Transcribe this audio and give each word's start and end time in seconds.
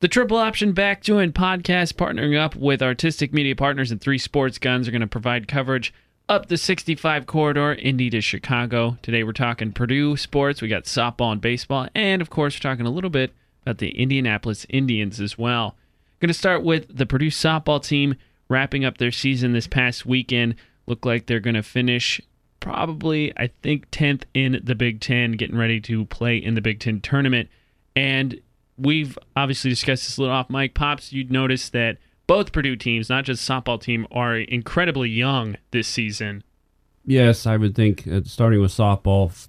The 0.00 0.08
Triple 0.08 0.36
Option 0.36 0.72
Back 0.72 1.02
Doing 1.02 1.32
podcast, 1.32 1.94
partnering 1.94 2.38
up 2.38 2.54
with 2.54 2.82
Artistic 2.82 3.32
Media 3.32 3.56
Partners 3.56 3.90
and 3.90 3.98
Three 3.98 4.18
Sports 4.18 4.58
Guns, 4.58 4.86
are 4.86 4.90
going 4.90 5.00
to 5.00 5.06
provide 5.06 5.48
coverage 5.48 5.94
up 6.28 6.48
the 6.48 6.58
65 6.58 7.24
corridor, 7.24 7.72
Indy 7.72 8.10
to 8.10 8.20
Chicago. 8.20 8.98
Today 9.00 9.24
we're 9.24 9.32
talking 9.32 9.72
Purdue 9.72 10.18
sports. 10.18 10.60
We 10.60 10.68
got 10.68 10.84
softball 10.84 11.32
and 11.32 11.40
baseball, 11.40 11.88
and 11.94 12.20
of 12.20 12.28
course 12.28 12.56
we're 12.56 12.70
talking 12.70 12.84
a 12.84 12.90
little 12.90 13.08
bit 13.08 13.32
about 13.62 13.78
the 13.78 13.88
Indianapolis 13.98 14.66
Indians 14.68 15.18
as 15.18 15.38
well. 15.38 15.76
Going 16.20 16.28
to 16.28 16.34
start 16.34 16.62
with 16.62 16.94
the 16.94 17.06
Purdue 17.06 17.30
softball 17.30 17.82
team 17.82 18.16
wrapping 18.50 18.84
up 18.84 18.98
their 18.98 19.10
season 19.10 19.54
this 19.54 19.66
past 19.66 20.04
weekend. 20.04 20.56
Look 20.86 21.06
like 21.06 21.24
they're 21.24 21.40
going 21.40 21.54
to 21.54 21.62
finish 21.62 22.20
probably, 22.60 23.32
I 23.38 23.46
think, 23.62 23.90
10th 23.92 24.24
in 24.34 24.60
the 24.62 24.74
Big 24.74 25.00
Ten, 25.00 25.32
getting 25.32 25.56
ready 25.56 25.80
to 25.80 26.04
play 26.04 26.36
in 26.36 26.52
the 26.52 26.60
Big 26.60 26.80
Ten 26.80 27.00
tournament. 27.00 27.48
And 27.94 28.38
we've 28.78 29.18
obviously 29.34 29.70
discussed 29.70 30.04
this 30.04 30.18
a 30.18 30.20
little 30.20 30.36
off 30.36 30.50
mic. 30.50 30.74
Pops, 30.74 31.12
you'd 31.12 31.30
notice 31.30 31.68
that 31.70 31.98
both 32.26 32.52
Purdue 32.52 32.76
teams, 32.76 33.08
not 33.08 33.24
just 33.24 33.48
softball 33.48 33.80
team, 33.80 34.06
are 34.10 34.36
incredibly 34.36 35.08
young 35.08 35.56
this 35.70 35.88
season. 35.88 36.42
Yes, 37.04 37.46
I 37.46 37.56
would 37.56 37.74
think 37.74 38.06
uh, 38.06 38.22
starting 38.24 38.60
with 38.60 38.72
softball, 38.72 39.46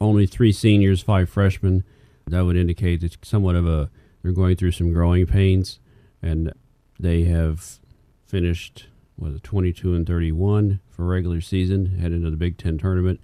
only 0.00 0.26
three 0.26 0.52
seniors, 0.52 1.00
five 1.00 1.30
freshmen. 1.30 1.84
That 2.26 2.44
would 2.44 2.56
indicate 2.56 3.02
it's 3.02 3.16
somewhat 3.22 3.54
of 3.54 3.66
a 3.66 3.90
they're 4.22 4.32
going 4.32 4.56
through 4.56 4.72
some 4.72 4.92
growing 4.92 5.26
pains, 5.26 5.78
and 6.20 6.52
they 6.98 7.24
have 7.24 7.78
finished 8.26 8.88
was 9.16 9.34
it 9.34 9.42
22 9.42 9.94
and 9.94 10.06
31 10.06 10.80
for 10.88 11.04
regular 11.04 11.40
season, 11.40 11.98
head 11.98 12.12
into 12.12 12.30
the 12.30 12.36
Big 12.36 12.56
Ten 12.56 12.78
tournament. 12.78 13.22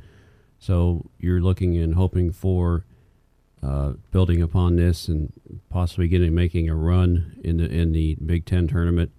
So 0.58 1.10
you're 1.18 1.40
looking 1.40 1.76
and 1.76 1.94
hoping 1.94 2.32
for 2.32 2.84
uh, 3.64 3.94
building 4.10 4.42
upon 4.42 4.76
this 4.76 5.08
and 5.08 5.32
possibly 5.70 6.06
getting 6.06 6.34
making 6.34 6.68
a 6.68 6.74
run 6.74 7.36
in 7.42 7.56
the 7.56 7.64
in 7.64 7.92
the 7.92 8.16
Big 8.16 8.44
Ten 8.44 8.68
tournament. 8.68 9.10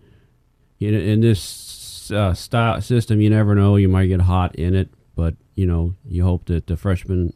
In, 0.79 0.93
in 0.93 1.21
this 1.21 2.11
uh, 2.11 2.33
style 2.33 2.79
system, 2.81 3.21
you 3.21 3.29
never 3.29 3.55
know; 3.55 3.75
you 3.75 3.89
might 3.89 4.05
get 4.07 4.21
hot 4.21 4.55
in 4.55 4.75
it, 4.75 4.89
but 5.15 5.35
you 5.55 5.65
know 5.65 5.95
you 6.05 6.23
hope 6.23 6.45
that 6.45 6.67
the 6.67 6.77
freshmen 6.77 7.33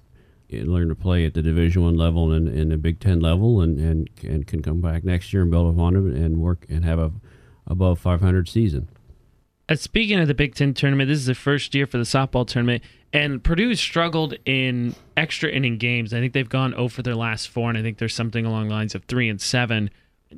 learn 0.52 0.90
to 0.90 0.96
play 0.96 1.26
at 1.26 1.34
the 1.34 1.42
Division 1.42 1.84
One 1.84 1.96
level 1.96 2.32
and, 2.32 2.48
and 2.48 2.72
the 2.72 2.78
Big 2.78 3.00
Ten 3.00 3.20
level, 3.20 3.62
and, 3.62 3.80
and 3.80 4.10
and 4.24 4.46
can 4.46 4.62
come 4.62 4.82
back 4.82 5.04
next 5.04 5.34
year 5.34 5.42
and 5.42 5.52
build 5.52 5.74
upon 5.74 5.96
it 5.96 6.16
and 6.16 6.38
work 6.40 6.66
and 6.70 6.86
have 6.86 7.00
a 7.00 7.12
above 7.66 8.00
500 8.00 8.48
season. 8.48 8.90
Uh, 9.70 9.76
speaking 9.76 10.20
of 10.20 10.28
the 10.28 10.34
Big 10.34 10.56
Ten 10.56 10.74
tournament, 10.74 11.08
this 11.08 11.20
is 11.20 11.28
the 11.28 11.36
first 11.36 11.76
year 11.76 11.86
for 11.86 11.98
the 11.98 12.04
softball 12.04 12.46
tournament. 12.46 12.84
And 13.14 13.44
Purdue 13.44 13.76
struggled 13.76 14.34
in 14.46 14.96
extra 15.16 15.50
inning 15.50 15.78
games. 15.78 16.14
I 16.14 16.20
think 16.20 16.34
they've 16.34 16.50
gone 16.50 16.72
0 16.72 16.90
for 16.90 17.04
their 17.04 17.16
last 17.16 17.50
four, 17.50 17.70
and 17.70 17.78
I 17.78 17.82
think 17.82 18.00
there's 18.00 18.16
something 18.16 18.46
along 18.46 18.68
the 18.68 18.74
lines 18.74 18.96
of 18.96 19.04
three 19.06 19.30
and 19.30 19.40
seven 19.40 19.92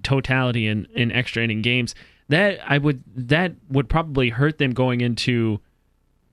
totality 0.03 0.67
in, 0.67 0.85
in 0.93 1.11
extra 1.11 1.43
inning 1.43 1.61
games. 1.61 1.95
That 2.27 2.59
I 2.65 2.77
would 2.77 3.03
that 3.15 3.53
would 3.69 3.89
probably 3.89 4.29
hurt 4.29 4.57
them 4.57 4.71
going 4.71 5.01
into 5.01 5.59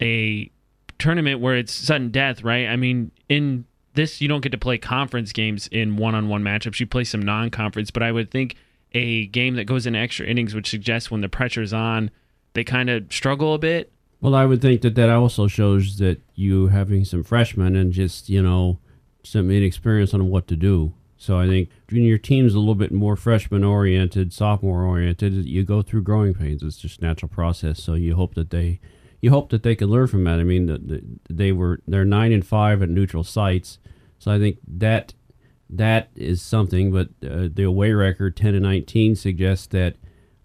a 0.01 0.51
tournament 0.99 1.41
where 1.41 1.57
it's 1.57 1.73
sudden 1.73 2.11
death, 2.11 2.45
right? 2.45 2.69
I 2.69 2.77
mean, 2.77 3.11
in 3.29 3.65
this 3.95 4.21
you 4.21 4.29
don't 4.29 4.41
get 4.41 4.53
to 4.53 4.59
play 4.59 4.79
conference 4.79 5.33
games 5.33 5.67
in 5.69 5.97
one-on-one 5.97 6.43
matchups. 6.43 6.79
You 6.79 6.87
play 6.87 7.03
some 7.03 7.23
non-conference, 7.23 7.91
but 7.91 8.05
I 8.05 8.12
would 8.12 8.31
think 8.31 8.55
a 8.93 9.27
game 9.27 9.57
that 9.57 9.65
goes 9.65 9.87
into 9.87 9.99
extra 9.99 10.27
innings 10.27 10.55
would 10.55 10.67
suggest 10.67 11.11
when 11.11 11.21
the 11.21 11.29
pressure's 11.29 11.73
on, 11.73 12.12
they 12.55 12.65
kind 12.65 12.91
of 12.91 13.13
struggle 13.13 13.55
a 13.55 13.59
bit 13.59 13.93
well, 14.21 14.35
I 14.35 14.47
would 14.47 14.61
think 14.61 14.81
that 14.83 14.97
that 14.97 15.11
also 15.11 15.47
shows 15.47 15.99
that 15.99 16.21
you 16.35 16.69
having 16.69 17.05
some 17.05 17.23
freshmen 17.23 17.77
and 17.77 17.93
just 17.93 18.29
you 18.29 18.43
know 18.43 18.79
some 19.23 19.51
inexperience 19.51 20.13
on 20.13 20.29
what 20.29 20.49
to 20.49 20.57
do. 20.57 20.95
So 21.17 21.39
I 21.39 21.47
think 21.47 21.69
when 21.91 22.03
your 22.03 22.19
team's 22.19 22.55
a 22.55 22.59
little 22.59 22.75
bit 22.77 22.93
more 22.93 23.17
freshman 23.17 23.65
oriented, 23.65 24.33
sophomore 24.33 24.85
oriented, 24.85 25.33
you 25.47 25.65
go 25.65 25.83
through 25.83 26.03
growing 26.03 26.33
pains. 26.33 26.63
It's 26.63 26.79
just 26.79 27.03
natural 27.03 27.29
process. 27.29 27.83
So 27.83 27.95
you 27.95 28.15
hope 28.15 28.35
that 28.35 28.51
they, 28.51 28.79
you 29.21 29.31
hope 29.31 29.51
that 29.51 29.65
they 29.65 29.75
can 29.75 29.89
learn 29.89 30.07
from 30.07 30.23
that. 30.25 30.39
I 30.39 30.45
mean, 30.45 30.67
the, 30.67 30.79
the, 30.79 31.03
they 31.28 31.53
were 31.53 31.81
they're 31.87 32.05
nine 32.05 32.33
and 32.33 32.47
five 32.47 32.83
at 32.83 32.89
neutral 32.89 33.25
sites. 33.25 33.78
So 34.19 34.33
I 34.33 34.39
think 34.39 34.59
that 34.67 35.15
that 35.71 36.11
is 36.17 36.43
something. 36.43 36.91
But 36.91 37.09
uh, 37.25 37.49
the 37.53 37.65
away 37.65 37.93
record 37.93 38.37
ten 38.37 38.55
and 38.55 38.65
nineteen 38.65 39.15
suggests 39.15 39.67
that 39.69 39.97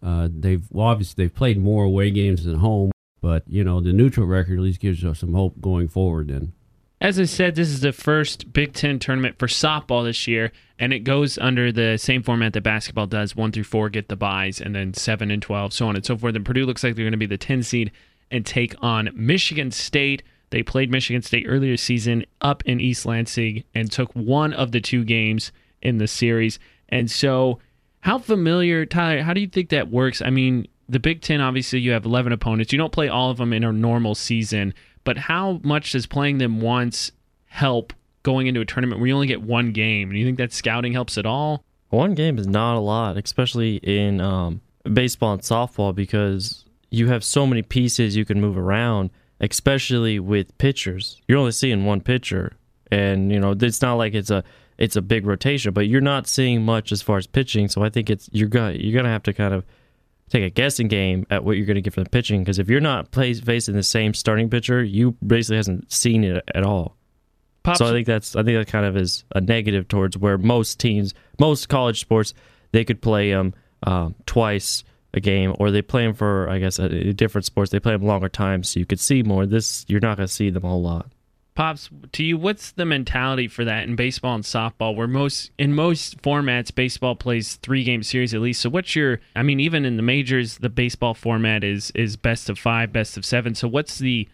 uh, 0.04 0.28
they've 0.32 0.66
well, 0.72 0.88
obviously 0.88 1.24
they've 1.24 1.34
played 1.34 1.58
more 1.58 1.86
away 1.86 2.12
games 2.12 2.44
than 2.44 2.56
home. 2.56 2.92
But 3.22 3.44
you 3.48 3.64
know, 3.64 3.80
the 3.80 3.94
neutral 3.94 4.28
record 4.28 4.58
at 4.58 4.64
least 4.64 4.82
gives 4.82 5.04
us 5.06 5.20
some 5.20 5.34
hope 5.34 5.62
going 5.62 5.88
forward. 5.88 6.28
Then, 6.28 6.52
as 7.00 7.18
I 7.20 7.24
said, 7.24 7.56
this 7.56 7.70
is 7.70 7.80
the 7.80 7.94
first 7.94 8.52
Big 8.52 8.74
Ten 8.74 9.00
tournament 9.00 9.40
for 9.40 9.48
softball 9.48 10.04
this 10.04 10.28
year, 10.28 10.52
and 10.78 10.92
it 10.92 11.00
goes 11.00 11.38
under 11.38 11.72
the 11.72 11.98
same 11.98 12.22
format 12.22 12.52
that 12.54 12.62
basketball 12.62 13.08
does: 13.08 13.36
one 13.36 13.54
through 13.54 13.64
four 13.64 13.90
get 13.90 14.10
the 14.10 14.18
buys, 14.18 14.60
and 14.60 14.76
then 14.76 14.94
seven 14.94 15.32
and 15.32 15.42
twelve, 15.42 15.72
so 15.72 15.88
on 15.88 15.96
and 15.96 16.06
so 16.06 16.18
forth. 16.18 16.36
And 16.36 16.46
Purdue 16.46 16.66
looks 16.66 16.84
like 16.84 16.96
they're 16.96 17.06
going 17.06 17.14
to 17.14 17.18
be 17.18 17.26
the 17.26 17.38
ten 17.38 17.64
seed 17.64 17.92
and 18.30 18.46
take 18.46 18.76
on 18.82 19.10
Michigan 19.14 19.72
State. 19.72 20.22
They 20.50 20.64
played 20.64 20.92
Michigan 20.92 21.22
State 21.22 21.46
earlier 21.48 21.78
season 21.78 22.26
up 22.42 22.62
in 22.66 22.82
East 22.82 23.06
Lansing 23.06 23.64
and 23.74 23.90
took 23.90 24.12
one 24.14 24.52
of 24.54 24.72
the 24.72 24.82
two 24.82 25.06
games 25.06 25.52
in 25.82 25.98
the 25.98 26.08
series. 26.08 26.60
And 26.90 27.10
so, 27.10 27.60
how 28.04 28.18
familiar, 28.18 28.86
Tyler? 28.86 29.22
How 29.22 29.32
do 29.32 29.40
you 29.40 29.48
think 29.48 29.70
that 29.70 29.90
works? 29.90 30.22
I 30.22 30.30
mean, 30.30 30.68
the 30.90 31.00
Big 31.00 31.22
Ten, 31.22 31.40
obviously, 31.40 31.80
you 31.80 31.92
have 31.92 32.04
11 32.04 32.34
opponents. 32.34 32.74
You 32.74 32.78
don't 32.78 32.92
play 32.92 33.08
all 33.08 33.32
of 33.32 33.38
them 33.38 33.54
in 33.54 33.64
a 33.64 33.72
normal 33.72 34.14
season, 34.14 34.74
but 35.06 35.18
how 35.18 35.62
much 35.64 35.94
does 35.94 36.06
playing 36.06 36.40
them 36.40 36.60
once 36.60 37.14
help 37.46 37.94
going 38.24 38.48
into 38.48 38.60
a 38.60 38.66
tournament 38.66 39.00
where 39.00 39.08
you 39.08 39.14
only 39.14 39.28
get 39.28 39.42
one 39.42 39.72
game? 39.72 40.12
Do 40.12 40.18
you 40.18 40.26
think 40.26 40.38
that 40.38 40.52
scouting 40.52 40.92
helps 40.92 41.18
at 41.18 41.26
all? 41.26 41.64
One 41.92 42.14
game 42.14 42.38
is 42.38 42.46
not 42.46 42.76
a 42.76 42.82
lot, 42.82 43.16
especially 43.16 43.78
in 43.78 44.20
um, 44.20 44.60
baseball 44.92 45.32
and 45.32 45.42
softball, 45.42 45.96
because 45.96 46.66
you 46.90 47.08
have 47.08 47.24
so 47.24 47.48
many 47.48 47.62
pieces 47.62 48.18
you 48.18 48.26
can 48.26 48.42
move 48.42 48.58
around, 48.58 49.12
especially 49.40 50.20
with 50.20 50.58
pitchers. 50.58 51.22
You're 51.30 51.38
only 51.38 51.54
seeing 51.54 51.86
one 51.86 52.02
pitcher, 52.02 52.52
and 52.92 53.32
you 53.32 53.40
know 53.40 53.56
it's 53.58 53.82
not 53.82 53.94
like 53.94 54.14
it's 54.14 54.30
a 54.30 54.44
it's 54.78 54.96
a 54.96 55.02
big 55.02 55.26
rotation, 55.26 55.74
but 55.74 55.88
you're 55.88 56.02
not 56.02 56.28
seeing 56.28 56.64
much 56.64 56.92
as 56.92 57.02
far 57.02 57.18
as 57.18 57.28
pitching. 57.28 57.68
So 57.68 57.84
I 57.84 57.90
think 57.90 58.10
it's 58.10 58.30
you're 58.32 58.50
gonna 58.50 58.74
you're 58.74 58.96
gonna 58.96 59.12
have 59.12 59.24
to 59.24 59.34
kind 59.34 59.54
of 59.54 59.64
take 60.34 60.44
a 60.44 60.50
guessing 60.50 60.88
game 60.88 61.26
at 61.30 61.44
what 61.44 61.58
you're 61.58 61.66
going 61.66 61.76
to 61.76 61.82
get 61.82 61.94
from 61.94 62.04
the 62.04 62.10
pitching 62.10 62.42
because 62.42 62.58
if 62.58 62.68
you're 62.68 62.82
not 62.82 63.12
play, 63.12 63.34
facing 63.36 63.76
the 63.76 63.84
same 63.84 64.14
starting 64.14 64.50
pitcher, 64.50 64.84
you 64.84 65.12
basically 65.26 65.58
hasn't 65.58 65.92
seen 65.92 66.24
it 66.24 66.44
at 66.56 66.64
all. 66.64 66.98
Pops. 67.62 67.80
So 67.80 67.86
I 67.86 67.92
think 67.92 68.08
that's 68.08 68.36
I 68.36 68.44
think 68.44 68.58
that 68.58 68.68
kind 68.68 68.86
of 68.86 68.98
is 68.98 69.24
a 69.34 69.40
negative 69.40 69.88
towards 69.88 70.18
where 70.18 70.38
most 70.38 70.80
teams, 70.80 71.14
most 71.40 71.70
college 71.70 72.02
sports, 72.02 72.34
they 72.72 72.84
could 72.84 73.02
play 73.02 73.32
them 73.32 73.54
um, 73.84 74.16
twice 74.26 74.84
a 75.14 75.20
game, 75.20 75.56
or 75.60 75.72
they 75.72 75.82
play 75.82 76.04
them 76.04 76.14
for 76.14 76.50
I 76.50 76.60
guess 76.60 76.80
a, 76.80 76.86
a 76.86 77.14
different 77.14 77.46
sports. 77.46 77.72
They 77.72 77.80
play 77.80 77.94
them 77.94 78.06
longer 78.06 78.28
times, 78.28 78.70
so 78.70 78.80
you 78.80 78.86
could 78.86 79.00
see 79.00 79.24
more. 79.24 79.46
This 79.46 79.86
you're 79.88 80.02
not 80.02 80.18
going 80.18 80.28
to 80.28 80.34
see 80.34 80.50
them 80.50 80.66
a 80.66 80.68
whole 80.68 80.82
lot. 80.82 81.13
Pops, 81.56 81.90
to 82.14 82.24
you, 82.24 82.38
what's 82.38 82.72
the 82.72 82.86
mentality 82.86 83.48
for 83.48 83.64
that 83.64 83.84
in 83.84 83.96
baseball 83.96 84.34
and 84.34 84.44
softball? 84.44 84.96
Where 84.96 85.08
most 85.08 85.52
in 85.60 85.74
most 85.74 86.20
formats, 86.22 86.74
baseball 86.74 87.16
plays 87.16 87.58
three 87.58 87.84
game 87.84 88.02
series 88.02 88.34
at 88.34 88.42
least. 88.42 88.62
So, 88.62 88.70
what's 88.70 88.96
your? 88.96 89.20
I 89.36 89.44
mean, 89.44 89.60
even 89.60 89.86
in 89.86 89.96
the 89.96 90.04
majors, 90.04 90.58
the 90.58 90.70
baseball 90.70 91.14
format 91.14 91.64
is 91.64 91.92
is 91.92 92.18
best 92.18 92.50
of 92.50 92.58
five, 92.58 92.92
best 92.92 93.18
of 93.18 93.26
seven. 93.26 93.54
So, 93.54 93.68
what's 93.68 94.00
the 94.00 94.28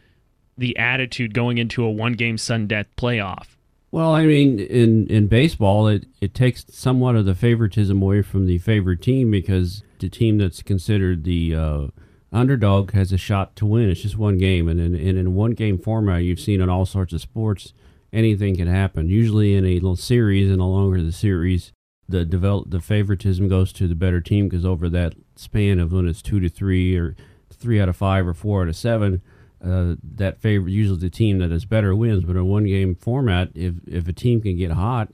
the 0.58 0.78
attitude 0.78 1.34
going 1.34 1.58
into 1.58 1.84
a 1.84 1.92
one 1.92 2.14
game 2.14 2.38
sudden 2.38 2.68
death 2.68 2.88
playoff? 2.98 3.58
Well, 3.92 4.14
I 4.14 4.26
mean, 4.26 4.60
in 4.60 5.08
in 5.08 5.28
baseball, 5.28 5.88
it 5.88 6.06
it 6.22 6.34
takes 6.34 6.66
somewhat 6.70 7.16
of 7.16 7.26
the 7.26 7.36
favoritism 7.36 8.02
away 8.02 8.22
from 8.22 8.46
the 8.46 8.60
favorite 8.60 9.02
team 9.02 9.32
because 9.32 9.84
the 10.00 10.10
team 10.10 10.38
that's 10.38 10.62
considered 10.62 11.26
the 11.26 11.56
uh, 11.56 11.88
underdog 12.32 12.92
has 12.92 13.12
a 13.12 13.18
shot 13.18 13.56
to 13.58 13.66
win. 13.66 13.90
It's 13.90 14.02
just 14.02 14.18
one 14.18 14.38
game, 14.38 14.68
and 14.68 14.80
in, 14.80 14.96
and 14.96 15.18
in 15.18 15.36
one 15.36 15.52
game 15.52 15.78
format, 15.78 16.24
you've 16.24 16.40
seen 16.40 16.62
in 16.62 16.70
all 16.70 16.86
sorts 16.86 17.14
of 17.14 17.22
sports, 17.22 17.74
anything 18.14 18.56
can 18.56 18.68
happen. 18.68 19.10
Usually 19.10 19.56
in 19.56 19.66
a 19.66 19.74
little 19.76 19.96
series, 19.96 20.50
and 20.50 20.60
the 20.60 20.66
longer 20.66 21.02
the 21.02 21.12
series, 21.12 21.74
the 22.08 22.26
develop 22.26 22.70
the 22.70 22.82
favoritism 22.82 23.48
goes 23.48 23.72
to 23.74 23.88
the 23.88 23.96
better 23.96 24.20
team 24.20 24.50
because 24.50 24.66
over 24.66 24.90
that 24.90 25.14
span 25.36 25.80
of 25.80 25.92
when 25.92 26.08
it's 26.08 26.22
two 26.22 26.40
to 26.40 26.50
three 26.50 26.98
or 26.98 27.16
three 27.52 27.80
out 27.80 27.90
of 27.90 27.96
five 27.96 28.28
or 28.28 28.34
four 28.34 28.64
out 28.64 28.68
of 28.68 28.76
seven, 28.76 29.22
uh, 29.64 29.96
that 30.04 30.40
favor 30.40 30.68
usually 30.68 31.00
the 31.00 31.10
team 31.10 31.40
that 31.40 31.52
is 31.52 31.66
better 31.66 31.96
wins. 31.96 32.24
But 32.24 32.36
in 32.36 32.46
one 32.48 32.66
game 32.66 32.96
format, 32.96 33.50
if 33.54 33.76
if 33.88 34.08
a 34.08 34.14
team 34.14 34.42
can 34.42 34.58
get 34.58 34.72
hot, 34.72 35.10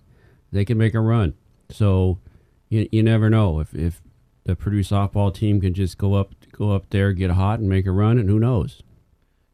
they 0.52 0.64
can 0.64 0.78
make 0.78 0.94
a 0.94 1.00
run. 1.02 1.34
So 1.70 2.20
you, 2.70 2.88
you 2.92 3.04
never 3.04 3.30
know 3.30 3.60
if 3.60 3.74
if 3.74 4.02
the 4.46 4.56
Purdue 4.56 4.82
softball 4.82 5.34
team 5.34 5.60
can 5.60 5.74
just 5.74 5.98
go 5.98 6.14
up 6.14 6.34
go 6.52 6.72
up 6.72 6.90
there, 6.90 7.12
get 7.12 7.32
hot, 7.32 7.60
and 7.60 7.68
make 7.68 7.86
a 7.86 7.92
run, 7.92 8.18
and 8.18 8.30
who 8.30 8.40
knows? 8.40 8.82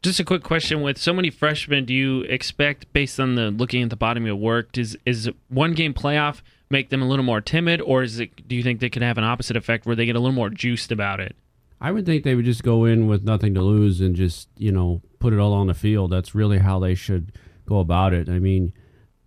Just 0.02 0.20
a 0.20 0.24
quick 0.24 0.42
question: 0.42 0.82
With 0.82 0.98
so 0.98 1.12
many 1.12 1.30
freshmen, 1.30 1.84
do 1.84 1.94
you 1.94 2.22
expect, 2.22 2.92
based 2.92 3.18
on 3.18 3.34
the 3.34 3.50
looking 3.50 3.82
at 3.82 3.90
the 3.90 3.96
bottom 3.96 4.22
of 4.22 4.26
your 4.26 4.36
work, 4.36 4.72
does 4.72 4.96
is 5.04 5.30
one 5.48 5.72
game 5.72 5.94
playoff 5.94 6.42
make 6.70 6.90
them 6.90 7.02
a 7.02 7.08
little 7.08 7.24
more 7.24 7.40
timid, 7.40 7.80
or 7.80 8.02
is 8.02 8.20
it? 8.20 8.46
Do 8.46 8.54
you 8.54 8.62
think 8.62 8.80
they 8.80 8.90
could 8.90 9.02
have 9.02 9.18
an 9.18 9.24
opposite 9.24 9.56
effect 9.56 9.86
where 9.86 9.96
they 9.96 10.06
get 10.06 10.16
a 10.16 10.20
little 10.20 10.34
more 10.34 10.50
juiced 10.50 10.92
about 10.92 11.20
it? 11.20 11.36
I 11.80 11.90
would 11.90 12.06
think 12.06 12.22
they 12.22 12.34
would 12.34 12.44
just 12.44 12.62
go 12.62 12.84
in 12.84 13.08
with 13.08 13.24
nothing 13.24 13.54
to 13.54 13.62
lose 13.62 14.00
and 14.00 14.14
just 14.14 14.48
you 14.56 14.72
know 14.72 15.02
put 15.18 15.32
it 15.32 15.38
all 15.38 15.52
on 15.52 15.68
the 15.68 15.74
field. 15.74 16.10
That's 16.10 16.34
really 16.34 16.58
how 16.58 16.78
they 16.78 16.94
should 16.94 17.32
go 17.66 17.78
about 17.78 18.12
it. 18.12 18.28
I 18.28 18.38
mean, 18.38 18.72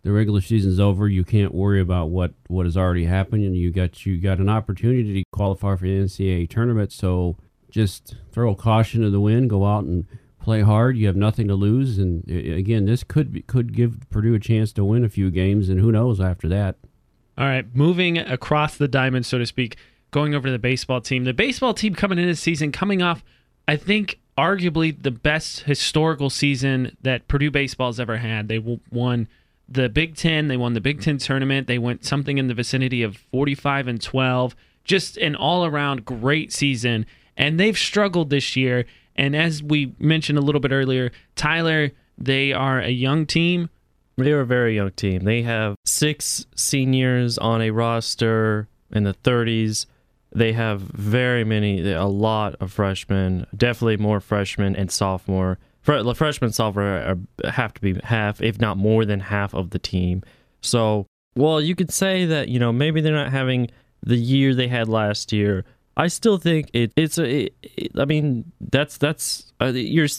the 0.05 0.11
regular 0.11 0.39
season's 0.39 0.79
over. 0.79 1.09
You 1.09 1.23
can't 1.23 1.53
worry 1.53 1.81
about 1.81 2.11
what 2.11 2.35
what 2.47 2.67
has 2.67 2.77
already 2.77 3.05
happened, 3.05 3.43
and 3.43 3.57
you 3.57 3.71
got 3.71 4.05
you 4.05 4.17
got 4.17 4.37
an 4.37 4.47
opportunity 4.47 5.23
to 5.23 5.29
qualify 5.31 5.75
for 5.75 5.85
the 5.85 5.99
NCAA 5.99 6.47
tournament. 6.47 6.91
So 6.93 7.37
just 7.71 8.15
throw 8.31 8.53
caution 8.53 9.01
to 9.01 9.09
the 9.09 9.19
wind, 9.19 9.49
go 9.49 9.65
out 9.65 9.83
and 9.83 10.05
play 10.39 10.61
hard. 10.61 10.95
You 10.95 11.07
have 11.07 11.15
nothing 11.15 11.47
to 11.47 11.55
lose, 11.55 11.97
and 11.97 12.23
again, 12.29 12.85
this 12.85 13.03
could 13.03 13.33
be, 13.33 13.41
could 13.41 13.73
give 13.73 14.07
Purdue 14.11 14.35
a 14.35 14.39
chance 14.39 14.71
to 14.73 14.85
win 14.85 15.03
a 15.03 15.09
few 15.09 15.31
games, 15.31 15.69
and 15.69 15.79
who 15.79 15.91
knows 15.91 16.21
after 16.21 16.47
that. 16.49 16.75
All 17.35 17.47
right, 17.47 17.65
moving 17.75 18.19
across 18.19 18.77
the 18.77 18.87
diamond, 18.87 19.25
so 19.25 19.39
to 19.39 19.45
speak, 19.47 19.75
going 20.11 20.35
over 20.35 20.47
to 20.47 20.51
the 20.51 20.59
baseball 20.59 21.01
team. 21.01 21.23
The 21.23 21.33
baseball 21.33 21.73
team 21.73 21.95
coming 21.95 22.19
into 22.19 22.31
the 22.31 22.37
season, 22.37 22.71
coming 22.71 23.01
off, 23.01 23.23
I 23.67 23.75
think, 23.75 24.19
arguably 24.37 25.01
the 25.01 25.09
best 25.09 25.61
historical 25.61 26.29
season 26.29 26.95
that 27.01 27.27
Purdue 27.27 27.49
baseball's 27.49 27.99
ever 27.99 28.17
had. 28.17 28.47
They 28.49 28.59
won 28.59 29.27
the 29.67 29.89
Big 29.89 30.15
Ten. 30.15 30.47
They 30.47 30.57
won 30.57 30.73
the 30.73 30.81
Big 30.81 31.01
Ten 31.01 31.17
tournament. 31.17 31.67
They 31.67 31.77
went 31.77 32.05
something 32.05 32.37
in 32.37 32.47
the 32.47 32.53
vicinity 32.53 33.03
of 33.03 33.17
45 33.17 33.87
and 33.87 34.01
12. 34.01 34.55
Just 34.83 35.17
an 35.17 35.35
all 35.35 35.65
around 35.65 36.05
great 36.05 36.53
season. 36.53 37.05
And 37.37 37.59
they've 37.59 37.77
struggled 37.77 38.29
this 38.29 38.55
year. 38.55 38.85
And 39.15 39.35
as 39.35 39.63
we 39.63 39.93
mentioned 39.97 40.37
a 40.37 40.41
little 40.41 40.61
bit 40.61 40.71
earlier, 40.71 41.11
Tyler, 41.35 41.91
they 42.17 42.53
are 42.53 42.79
a 42.79 42.89
young 42.89 43.25
team. 43.25 43.69
They 44.17 44.31
are 44.31 44.41
a 44.41 44.45
very 44.45 44.75
young 44.75 44.91
team. 44.91 45.23
They 45.23 45.41
have 45.41 45.75
six 45.85 46.45
seniors 46.55 47.37
on 47.37 47.61
a 47.61 47.71
roster 47.71 48.67
in 48.91 49.03
the 49.03 49.13
30s. 49.13 49.85
They 50.33 50.53
have 50.53 50.81
very 50.81 51.43
many, 51.43 51.91
a 51.91 52.05
lot 52.05 52.55
of 52.59 52.71
freshmen, 52.71 53.47
definitely 53.55 53.97
more 53.97 54.19
freshmen 54.19 54.75
and 54.75 54.91
sophomore 54.91 55.57
the 55.85 56.15
freshman 56.15 56.51
sophomore 56.51 57.17
have 57.45 57.73
to 57.73 57.81
be 57.81 57.99
half, 58.03 58.41
if 58.41 58.59
not 58.59 58.77
more 58.77 59.05
than 59.05 59.19
half 59.19 59.53
of 59.53 59.69
the 59.69 59.79
team. 59.79 60.23
So, 60.61 61.07
well, 61.35 61.61
you 61.61 61.75
could 61.75 61.91
say 61.91 62.25
that 62.25 62.49
you 62.49 62.59
know 62.59 62.71
maybe 62.71 63.01
they're 63.01 63.13
not 63.13 63.31
having 63.31 63.69
the 64.03 64.17
year 64.17 64.53
they 64.53 64.67
had 64.67 64.87
last 64.87 65.31
year. 65.31 65.65
I 65.97 66.07
still 66.07 66.37
think 66.37 66.69
it, 66.73 66.91
it's 66.95 67.17
a. 67.17 67.45
It, 67.45 67.55
it, 67.61 67.91
I 67.97 68.05
mean, 68.05 68.51
that's 68.59 68.97
that's 68.97 69.53
uh, 69.59 69.73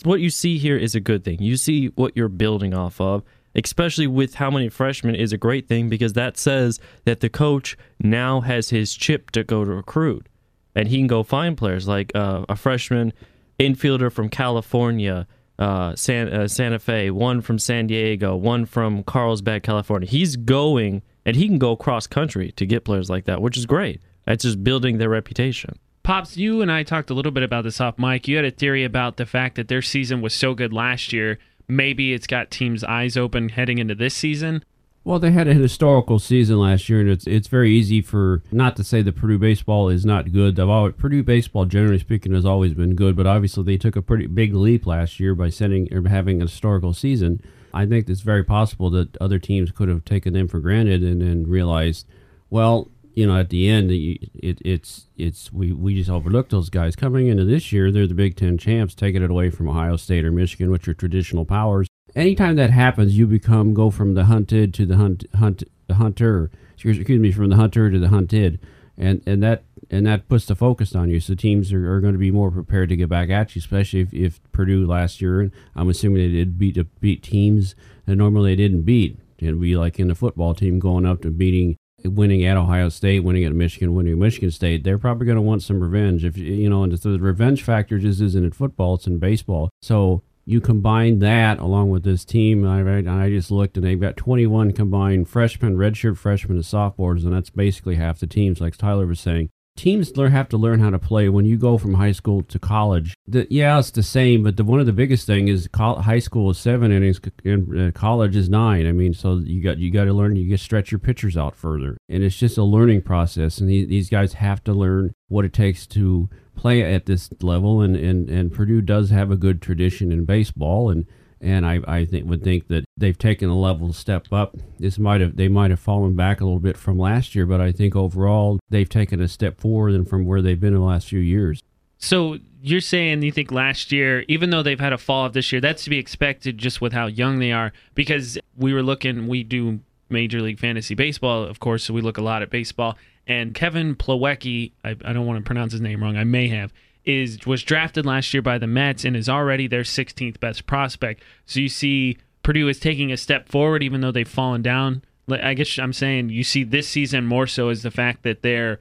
what 0.05 0.21
you 0.21 0.31
see 0.31 0.59
here 0.59 0.77
is 0.77 0.95
a 0.95 1.01
good 1.01 1.25
thing. 1.25 1.43
You 1.43 1.57
see 1.57 1.89
what 1.89 2.17
you're 2.17 2.29
building 2.29 2.73
off 2.73 3.01
of, 3.01 3.23
especially 3.55 4.07
with 4.07 4.37
how 4.37 4.51
many 4.51 4.69
freshmen 4.69 5.15
is 5.15 5.33
a 5.33 5.39
great 5.39 5.69
thing 5.69 5.89
because 5.89 6.15
that 6.15 6.39
says 6.39 6.81
that 7.05 7.21
the 7.21 7.29
coach 7.29 7.77
now 8.01 8.41
has 8.41 8.71
his 8.71 8.95
chip 8.95 9.31
to 9.33 9.45
go 9.45 9.65
to 9.65 9.71
recruit, 9.71 10.29
and 10.75 10.89
he 10.89 10.99
can 10.99 11.07
go 11.07 11.23
find 11.23 11.59
players 11.59 11.87
like 11.87 12.11
uh, 12.15 12.45
a 12.49 12.57
freshman 12.57 13.13
infielder 13.59 14.11
from 14.11 14.29
California 14.29 15.27
uh, 15.59 15.95
San, 15.97 16.33
uh, 16.33 16.49
Santa 16.49 16.79
Fe, 16.79 17.11
one 17.11 17.41
from 17.41 17.59
San 17.59 17.87
Diego, 17.87 18.37
one 18.37 18.67
from 18.67 19.03
Carlsbad, 19.03 19.63
California. 19.63 20.09
He's 20.09 20.37
going 20.37 21.03
and 21.25 21.37
he 21.37 21.49
can 21.49 21.59
go 21.59 21.77
cross 21.77 22.07
country 22.07 22.53
to 22.53 22.67
get 22.67 22.85
players 22.85 23.11
like 23.11 23.25
that, 23.25 23.43
which 23.43 23.57
is 23.57 23.67
great. 23.67 24.01
That's 24.27 24.45
just 24.45 24.63
building 24.63 24.99
their 24.99 25.09
reputation. 25.09 25.79
Pops, 26.03 26.37
you 26.37 26.63
and 26.63 26.71
I 26.71 26.85
talked 26.85 27.11
a 27.11 27.15
little 27.15 27.33
bit 27.33 27.43
about 27.43 27.65
this 27.65 27.81
off 27.81 27.99
mic. 27.99 28.29
You 28.29 28.37
had 28.37 28.45
a 28.45 28.51
theory 28.53 28.85
about 28.85 29.17
the 29.17 29.27
fact 29.27 29.57
that 29.57 29.67
their 29.67 29.83
season 29.83 30.21
was 30.21 30.35
so 30.35 30.55
good 30.55 30.73
last 30.73 31.13
year. 31.13 31.39
Maybe 31.69 32.13
it's 32.13 32.29
got 32.29 32.53
teams' 32.53 32.85
eyes 32.85 33.17
open 33.17 33.49
heading 33.49 33.79
into 33.79 33.97
this 33.97 34.15
season. 34.15 34.65
Well, 35.07 35.21
they 35.21 35.31
had 35.31 35.47
a 35.47 35.55
historical 35.55 36.19
season 36.19 36.59
last 36.59 36.89
year, 36.89 36.99
and 36.99 37.09
it's 37.09 37.29
it's 37.29 37.47
very 37.47 37.71
easy 37.71 38.03
for 38.03 38.43
not 38.51 38.75
to 38.75 38.83
say 38.83 39.03
that 39.03 39.15
Purdue 39.15 39.39
baseball 39.39 39.89
is 39.89 40.05
not 40.05 40.33
good. 40.33 40.59
Always, 40.59 40.95
Purdue 40.95 41.23
baseball, 41.23 41.65
generally 41.65 42.01
speaking, 42.01 42.35
has 42.35 42.45
always 42.45 42.75
been 42.75 42.97
good, 42.97 43.15
but 43.15 43.25
obviously 43.25 43.63
they 43.63 43.77
took 43.77 43.95
a 43.95 44.03
pretty 44.03 44.27
big 44.27 44.53
leap 44.53 44.85
last 44.85 45.21
year 45.21 45.37
by 45.37 45.49
sending 45.49 45.87
or 45.95 46.09
having 46.09 46.43
a 46.43 46.47
historical 46.47 46.93
season. 46.93 47.41
I 47.73 47.87
think 47.87 48.09
it's 48.09 48.23
very 48.23 48.43
possible 48.43 48.91
that 48.91 49.17
other 49.19 49.39
teams 49.39 49.71
could 49.71 49.89
have 49.89 50.05
taken 50.05 50.33
them 50.33 50.49
for 50.49 50.59
granted 50.59 51.05
and 51.05 51.21
then 51.21 51.47
realized, 51.47 52.05
well, 52.51 52.91
you 53.15 53.29
know, 53.29 53.39
at 53.39 53.51
the 53.51 53.69
end, 53.69 53.93
it, 53.93 54.29
it's 54.65 55.07
it's 55.17 55.53
we, 55.53 55.71
we 55.71 55.95
just 55.95 56.11
overlooked 56.11 56.51
those 56.51 56.69
guys 56.69 56.97
coming 56.97 57.29
into 57.29 57.45
this 57.45 57.71
year. 57.71 57.93
They're 57.93 58.09
the 58.09 58.15
Big 58.15 58.35
Ten 58.35 58.59
champs, 58.59 58.93
taking 58.93 59.23
it 59.23 59.31
away 59.31 59.51
from 59.51 59.69
Ohio 59.69 59.95
State 59.99 60.25
or 60.25 60.33
Michigan, 60.33 60.73
which 60.73 60.89
are 60.89 60.95
traditional 60.95 61.45
powers 61.45 61.87
anytime 62.17 62.57
that 62.57 62.71
happens, 62.71 63.17
you 63.17 63.27
become 63.27 63.75
go 63.75 63.91
from 63.91 64.15
the 64.15 64.25
hunted 64.25 64.75
to 64.75 64.87
the 64.87 64.97
hunt 64.97 65.25
hunt 65.35 65.63
the 65.87 65.95
hunter. 65.95 66.51
Excuse, 66.75 66.99
me, 67.09 67.33
from 67.33 67.49
the 67.49 67.57
hunter 67.57 67.91
to 67.91 67.99
the 67.99 68.09
hunted, 68.09 68.59
and 68.99 69.23
and 69.27 69.43
that 69.43 69.65
and 69.91 70.07
that 70.07 70.29
puts 70.29 70.47
the 70.47 70.57
focus 70.57 70.95
on 70.95 71.11
you. 71.11 71.21
So 71.21 71.35
teams 71.35 71.73
are, 71.73 71.93
are 71.93 72.01
going 72.01 72.15
to 72.15 72.19
be 72.19 72.31
more 72.31 72.51
prepared 72.51 72.89
to 72.89 72.97
get 72.97 73.09
back 73.09 73.31
at 73.31 73.55
you, 73.55 73.61
especially 73.61 74.01
if, 74.01 74.13
if 74.13 74.53
Purdue 74.53 74.87
last 74.87 75.21
year, 75.21 75.51
I'm 75.75 75.89
assuming 75.89 76.23
they 76.23 76.33
did 76.33 76.59
beat 76.59 76.79
beat 77.01 77.23
teams 77.23 77.75
that 78.07 78.17
normally 78.17 78.53
they 78.53 78.63
didn't 78.63 78.83
beat. 78.83 79.19
It'd 79.39 79.61
be 79.61 79.77
like 79.77 79.99
in 79.99 80.09
the 80.09 80.15
football 80.15 80.55
team 80.55 80.79
going 80.79 81.07
up 81.07 81.23
to 81.23 81.31
beating 81.31 81.77
winning 82.05 82.45
at 82.45 82.57
Ohio 82.57 82.89
State, 82.89 83.21
winning 83.21 83.45
at 83.45 83.53
Michigan, 83.53 83.95
winning 83.95 84.13
at 84.13 84.19
Michigan 84.19 84.51
State, 84.51 84.85
they're 84.85 84.99
probably 84.99 85.27
going 85.27 85.37
to 85.37 85.43
want 85.43 85.63
some 85.63 85.81
revenge. 85.81 86.25
If 86.25 86.37
you 86.37 86.69
know, 86.69 86.83
and 86.83 86.93
the 86.93 87.19
revenge 87.19 87.63
factor 87.63 87.99
just 87.99 88.21
isn't 88.21 88.45
in 88.45 88.53
football; 88.53 88.95
it's 88.95 89.07
in 89.07 89.19
baseball. 89.19 89.71
So 89.83 90.23
you 90.49 90.61
combine 90.61 91.19
that 91.19 91.59
along 91.59 91.91
with 91.91 92.05
this 92.05 92.25
team, 92.25 92.65
I, 92.65 92.99
I 92.99 93.29
just 93.31 93.51
looked 93.51 93.77
and 93.77 93.85
they've 93.85 94.01
got 94.01 94.17
21 94.17 94.73
combined 94.73 95.29
freshmen, 95.29 95.77
redshirt 95.77 96.17
freshmen, 96.17 96.57
and 96.57 96.65
sophomores, 96.65 97.25
and 97.25 97.35
that's 97.35 97.51
basically 97.51 97.97
half 97.97 98.21
the 98.21 98.29
teams, 98.29 98.61
like 98.61 98.77
Tyler 98.77 99.07
was 99.07 99.19
saying. 99.19 99.51
Teams 99.77 100.17
learn, 100.17 100.33
have 100.33 100.49
to 100.49 100.57
learn 100.57 100.81
how 100.81 100.91
to 100.91 100.99
play 100.99 101.29
when 101.29 101.45
you 101.45 101.59
go 101.59 101.77
from 101.79 101.95
high 101.95 102.13
school 102.13 102.43
to 102.43 102.59
college. 102.59 103.15
The, 103.27 103.47
yeah, 103.51 103.79
it's 103.79 103.91
the 103.91 104.03
same, 104.03 104.43
but 104.43 104.57
the, 104.57 104.65
one 104.65 104.81
of 104.81 104.87
the 104.87 104.93
biggest 104.93 105.27
thing 105.27 105.49
is 105.49 105.69
high 105.75 106.19
school 106.19 106.51
is 106.51 106.59
seven 106.59 106.91
innings, 106.91 107.21
and 107.45 107.89
uh, 107.89 107.91
college 107.93 108.35
is 108.35 108.49
nine. 108.49 108.87
I 108.87 108.93
mean, 108.93 109.15
so 109.15 109.37
you 109.37 109.63
got 109.63 109.79
you 109.79 109.91
got 109.91 110.05
to 110.05 110.13
learn. 110.13 110.37
You 110.37 110.49
get 110.49 110.61
stretch 110.61 110.91
your 110.91 110.99
pitchers 110.99 111.37
out 111.37 111.55
further, 111.55 111.99
and 112.09 112.23
it's 112.23 112.37
just 112.37 112.59
a 112.59 112.65
learning 112.65 113.03
process. 113.03 113.59
And 113.59 113.69
these, 113.69 113.89
these 113.89 114.11
guys 114.11 114.35
have 114.35 114.65
to 114.65 114.73
learn 114.73 115.15
what 115.29 115.45
it 115.45 115.53
takes 115.53 115.87
to 115.89 116.29
play 116.57 116.83
at 116.83 117.07
this 117.07 117.31
level, 117.43 117.83
and, 117.83 117.97
and, 117.97 118.31
and 118.31 118.53
Purdue 118.53 118.81
does 118.81 119.11
have 119.11 119.31
a 119.31 119.37
good 119.37 119.61
tradition 119.61 120.11
in 120.11 120.25
baseball, 120.25 120.89
and 120.89 121.07
and 121.41 121.67
I, 121.67 121.81
I 121.87 122.05
think 122.05 122.29
would 122.29 122.43
think 122.43 122.69
that 122.69 122.85
they've 122.97 123.19
taken 123.19 123.49
a 123.49 123.59
level 123.59 123.93
step 123.93 124.33
up. 124.33 124.57
This 124.79 124.99
might 124.99 125.21
have 125.21 125.37
they 125.37 125.49
might 125.49 125.71
have 125.71 125.81
fallen 125.81 126.15
back 126.15 126.41
a 126.41 126.45
little 126.45 126.61
bit 126.61 126.77
from 126.77 126.99
last 126.99 127.35
year, 127.35 127.47
but 127.47 127.61
I 127.61 127.73
think 127.73 127.95
overall 127.95 128.59
they've 128.71 128.89
taken 128.89 129.21
a 129.21 129.29
step 129.29 129.61
forward 129.61 129.93
and 129.93 130.09
from 130.09 130.25
where 130.25 130.43
they've 130.43 130.61
been 130.61 130.75
in 130.75 130.81
the 130.81 130.87
last 130.87 131.09
few 131.09 131.21
years. 131.21 131.63
So 131.99 132.39
you're 132.63 132.81
saying 132.81 133.23
you 133.23 133.33
think 133.33 133.51
last 133.51 133.93
year, 133.93 134.25
even 134.29 134.51
though 134.51 134.63
they've 134.63 134.81
had 134.81 134.93
a 134.93 134.99
fall 134.99 135.25
off 135.25 135.33
this 135.33 135.51
year, 135.53 135.61
that's 135.61 135.85
to 135.85 135.91
be 135.91 135.99
expected 135.99 136.59
just 136.59 136.81
with 136.81 136.93
how 136.93 137.07
young 137.07 137.39
they 137.39 137.53
are. 137.53 137.73
Because 137.95 138.39
we 138.57 138.75
were 138.75 138.83
looking, 138.83 139.29
we 139.29 139.43
do 139.43 139.81
Major 140.09 140.41
League 140.41 140.59
Fantasy 140.59 140.95
Baseball, 140.95 141.45
of 141.45 141.61
course, 141.61 141.85
so 141.85 141.95
we 141.95 142.01
look 142.01 142.19
a 142.19 142.23
lot 142.23 142.43
at 142.43 142.51
baseball. 142.51 142.97
And 143.27 143.55
Kevin 143.55 143.97
Plawecki, 143.97 144.73
I, 144.85 144.91
I 145.05 145.13
don't 145.13 145.27
want 145.27 145.39
to 145.39 145.47
pronounce 145.47 145.73
his 145.73 145.81
name 145.81 146.03
wrong, 146.03 146.17
I 146.17 146.25
may 146.25 146.49
have, 146.49 146.73
is 147.07 147.47
was 147.47 147.63
drafted 147.63 148.05
last 148.05 148.35
year 148.35 148.43
by 148.43 148.59
the 148.59 148.67
Mets 148.67 149.05
and 149.05 149.17
is 149.17 149.29
already 149.29 149.67
their 149.67 149.83
16th 149.83 150.41
best 150.41 150.67
prospect. 150.67 151.23
So 151.47 151.61
you 151.61 151.69
see 151.69 152.19
Purdue 152.43 152.69
is 152.69 152.79
taking 152.79 153.11
a 153.13 153.17
step 153.17 153.49
forward, 153.49 153.83
even 153.83 154.01
though 154.01 154.13
they've 154.13 154.29
fallen 154.29 154.63
down. 154.63 155.03
I 155.29 155.55
guess 155.55 155.79
I'm 155.79 155.93
saying 155.93 156.29
you 156.31 156.45
see 156.45 156.63
this 156.63 156.89
season 156.89 157.27
more 157.27 157.47
so 157.47 157.69
as 157.69 157.83
the 157.83 157.91
fact 157.91 158.23
that 158.23 158.43
they're 158.43 158.79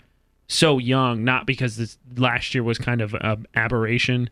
so 0.47 0.77
young, 0.77 1.23
not 1.23 1.47
because 1.47 1.77
this 1.77 1.97
last 2.17 2.53
year 2.53 2.63
was 2.63 2.77
kind 2.77 3.01
of 3.01 3.15
an 3.15 3.47
aberration. 3.55 4.29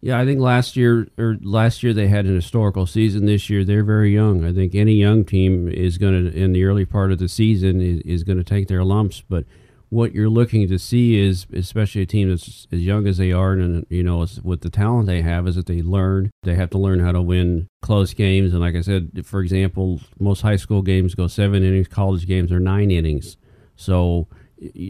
Yeah, 0.00 0.20
I 0.20 0.26
think 0.26 0.40
last 0.40 0.76
year 0.76 1.08
or 1.18 1.38
last 1.42 1.82
year 1.82 1.94
they 1.94 2.08
had 2.08 2.26
an 2.26 2.34
historical 2.34 2.86
season. 2.86 3.24
This 3.24 3.48
year 3.48 3.64
they're 3.64 3.84
very 3.84 4.12
young. 4.12 4.44
I 4.44 4.52
think 4.52 4.74
any 4.74 4.94
young 4.94 5.24
team 5.24 5.68
is 5.68 5.96
going 5.96 6.30
to 6.30 6.38
in 6.38 6.52
the 6.52 6.64
early 6.64 6.84
part 6.84 7.10
of 7.10 7.18
the 7.18 7.28
season 7.28 7.80
is, 7.80 8.00
is 8.00 8.22
going 8.22 8.38
to 8.38 8.44
take 8.44 8.68
their 8.68 8.84
lumps. 8.84 9.22
But 9.26 9.44
what 9.94 10.14
you're 10.14 10.28
looking 10.28 10.68
to 10.68 10.78
see 10.78 11.18
is, 11.18 11.46
especially 11.52 12.02
a 12.02 12.06
team 12.06 12.28
that's 12.28 12.66
as 12.72 12.80
young 12.80 13.06
as 13.06 13.16
they 13.16 13.32
are, 13.32 13.52
and 13.52 13.86
you 13.88 14.02
know 14.02 14.26
with 14.42 14.60
the 14.60 14.70
talent 14.70 15.06
they 15.06 15.22
have, 15.22 15.46
is 15.46 15.54
that 15.56 15.66
they 15.66 15.82
learn. 15.82 16.30
They 16.42 16.54
have 16.54 16.70
to 16.70 16.78
learn 16.78 17.00
how 17.00 17.12
to 17.12 17.22
win 17.22 17.68
close 17.82 18.12
games. 18.14 18.52
And 18.52 18.60
like 18.60 18.74
I 18.74 18.80
said, 18.80 19.24
for 19.24 19.40
example, 19.40 20.00
most 20.18 20.42
high 20.42 20.56
school 20.56 20.82
games 20.82 21.14
go 21.14 21.26
seven 21.26 21.62
innings. 21.62 21.88
College 21.88 22.26
games 22.26 22.52
are 22.52 22.60
nine 22.60 22.90
innings. 22.90 23.36
So 23.76 24.28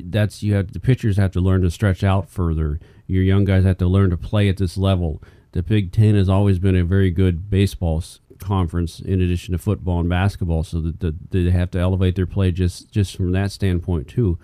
that's 0.04 0.42
you 0.42 0.54
have 0.54 0.72
the 0.72 0.80
pitchers 0.80 1.16
have 1.16 1.32
to 1.32 1.40
learn 1.40 1.62
to 1.62 1.70
stretch 1.70 2.04
out 2.04 2.28
further 2.28 2.78
your 3.06 3.22
young 3.22 3.44
guys 3.44 3.64
have 3.64 3.78
to 3.78 3.86
learn 3.86 4.10
to 4.10 4.16
play 4.16 4.48
at 4.48 4.56
this 4.56 4.76
level. 4.76 5.22
The 5.52 5.62
Big 5.62 5.92
Ten 5.92 6.14
has 6.14 6.28
always 6.28 6.58
been 6.58 6.76
a 6.76 6.84
very 6.84 7.10
good 7.10 7.50
baseball 7.50 8.02
conference 8.38 9.00
in 9.00 9.20
addition 9.20 9.52
to 9.52 9.58
football 9.58 10.00
and 10.00 10.08
basketball, 10.08 10.64
so 10.64 10.80
that 10.80 11.00
the, 11.00 11.14
they 11.30 11.50
have 11.50 11.70
to 11.72 11.78
elevate 11.78 12.16
their 12.16 12.26
play 12.26 12.50
just 12.50 12.90
just 12.90 13.16
from 13.16 13.32
that 13.32 13.52
standpoint 13.52 14.08
too. 14.08 14.38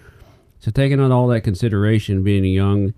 So 0.61 0.71
taking 0.71 1.01
on 1.01 1.11
all 1.11 1.27
that 1.29 1.41
consideration, 1.41 2.23
being 2.23 2.45
a 2.45 2.49
young, 2.49 2.93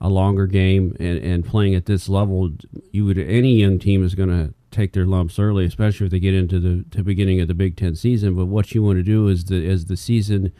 a 0.00 0.08
longer 0.08 0.46
game, 0.46 0.96
and, 0.98 1.18
and 1.18 1.44
playing 1.44 1.74
at 1.74 1.86
this 1.86 2.08
level, 2.08 2.50
you 2.90 3.04
would 3.04 3.18
any 3.18 3.54
young 3.54 3.78
team 3.78 4.04
is 4.04 4.14
going 4.14 4.30
to 4.30 4.54
take 4.70 4.92
their 4.92 5.06
lumps 5.06 5.38
early, 5.38 5.64
especially 5.64 6.06
if 6.06 6.10
they 6.10 6.18
get 6.18 6.34
into 6.34 6.58
the, 6.58 6.84
the 6.90 7.02
beginning 7.02 7.40
of 7.40 7.48
the 7.48 7.54
Big 7.54 7.76
Ten 7.76 7.94
season. 7.94 8.34
But 8.34 8.46
what 8.46 8.74
you 8.74 8.82
want 8.82 8.98
to 8.98 9.02
do 9.02 9.28
is 9.28 9.44
that 9.46 9.64
as 9.64 9.86
the 9.86 9.96
season 9.96 10.52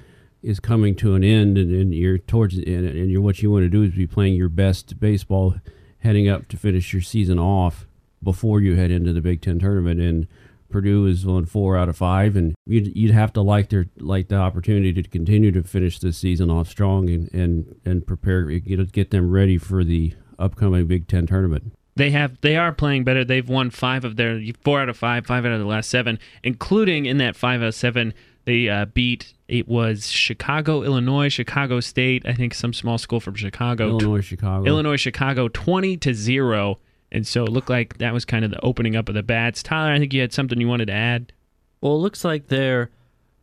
is 0.43 0.61
coming 0.61 0.95
to 0.97 1.15
an 1.15 1.25
end 1.25 1.59
and, 1.59 1.75
and 1.75 1.95
you're 1.95 2.19
towards 2.19 2.57
and, 2.57 2.67
and 2.67 3.11
you're, 3.11 3.21
what 3.21 3.43
you 3.43 3.51
want 3.51 3.65
to 3.65 3.69
do 3.69 3.83
is 3.83 3.93
be 3.93 4.07
playing 4.07 4.35
your 4.35 4.49
best 4.49 5.01
baseball 5.01 5.57
heading 5.99 6.29
up 6.29 6.49
to 6.49 6.57
finish 6.57 6.93
your 6.93 7.03
season 7.03 7.39
off 7.39 7.87
before 8.23 8.61
you 8.61 8.77
head 8.77 8.91
into 8.91 9.13
the 9.13 9.21
Big 9.21 9.41
Ten 9.41 9.59
tournament. 9.59 10.01
And 10.01 10.27
Purdue 10.69 11.07
is 11.07 11.27
on 11.27 11.47
four 11.47 11.77
out 11.77 11.89
of 11.89 11.97
five, 11.97 12.37
and 12.37 12.55
you'd, 12.67 12.97
you'd 12.97 13.13
have 13.13 13.33
to 13.35 13.43
like 13.43 13.69
their 13.69 13.87
like 13.99 14.29
the 14.29 14.37
opportunity 14.37 14.93
to 14.93 15.09
continue 15.09 15.53
to 15.53 15.63
finish 15.63 15.99
this 15.99 16.19
season 16.19 16.51
off 16.51 16.69
strong 16.69 17.09
and 17.09 17.33
and 17.33 17.77
and 17.85 18.07
prepare 18.07 18.45
get 18.45 18.93
get 18.93 19.11
them 19.11 19.31
ready 19.31 19.59
for 19.59 19.85
the 19.85 20.15
upcoming 20.39 20.87
Big 20.87 21.09
Ten 21.09 21.27
tournament. 21.27 21.73
They 21.97 22.11
have 22.11 22.41
they 22.43 22.57
are 22.57 22.73
playing 22.73 23.05
better. 23.05 23.25
They've 23.25 23.49
won 23.49 23.71
five 23.71 24.05
of 24.05 24.17
their 24.17 24.41
four 24.63 24.81
out 24.81 24.89
of 24.89 24.97
five, 24.97 25.27
five 25.27 25.47
out 25.47 25.53
of 25.53 25.61
the 25.61 25.67
last 25.67 25.89
seven, 25.89 26.19
including 26.43 27.07
in 27.07 27.19
that 27.19 27.37
five 27.37 27.63
out 27.63 27.69
of 27.69 27.75
seven 27.75 28.13
they 28.47 28.69
uh, 28.69 28.87
beat 28.87 29.35
it 29.49 29.69
was 29.69 30.09
Chicago, 30.09 30.83
Illinois, 30.83 31.29
Chicago 31.29 31.81
State. 31.81 32.25
I 32.25 32.33
think 32.33 32.55
some 32.55 32.73
small 32.73 32.97
school 32.97 33.21
from 33.21 33.35
Chicago. 33.35 33.89
Illinois, 33.91 34.21
Chicago. 34.21 34.65
Illinois, 34.65 34.97
Chicago, 34.97 35.49
twenty 35.49 35.97
to 35.99 36.15
zero. 36.15 36.79
And 37.13 37.27
so 37.27 37.45
it 37.45 37.51
looked 37.51 37.71
like 37.71 37.99
that 37.99 38.13
was 38.13 38.25
kind 38.25 38.45
of 38.45 38.51
the 38.51 38.65
opening 38.65 38.97
up 38.97 39.09
of 39.09 39.15
the 39.15 39.23
bats. 39.23 39.63
Tyler, 39.63 39.93
I 39.93 39.99
think 39.99 40.13
you 40.13 40.21
had 40.21 40.33
something 40.33 40.61
you 40.61 40.69
wanted 40.69 40.87
to 40.87 40.93
add. 40.93 41.33
Well, 41.81 41.95
it 41.95 42.01
looks 42.01 42.25
like 42.25 42.49
they're 42.49 42.91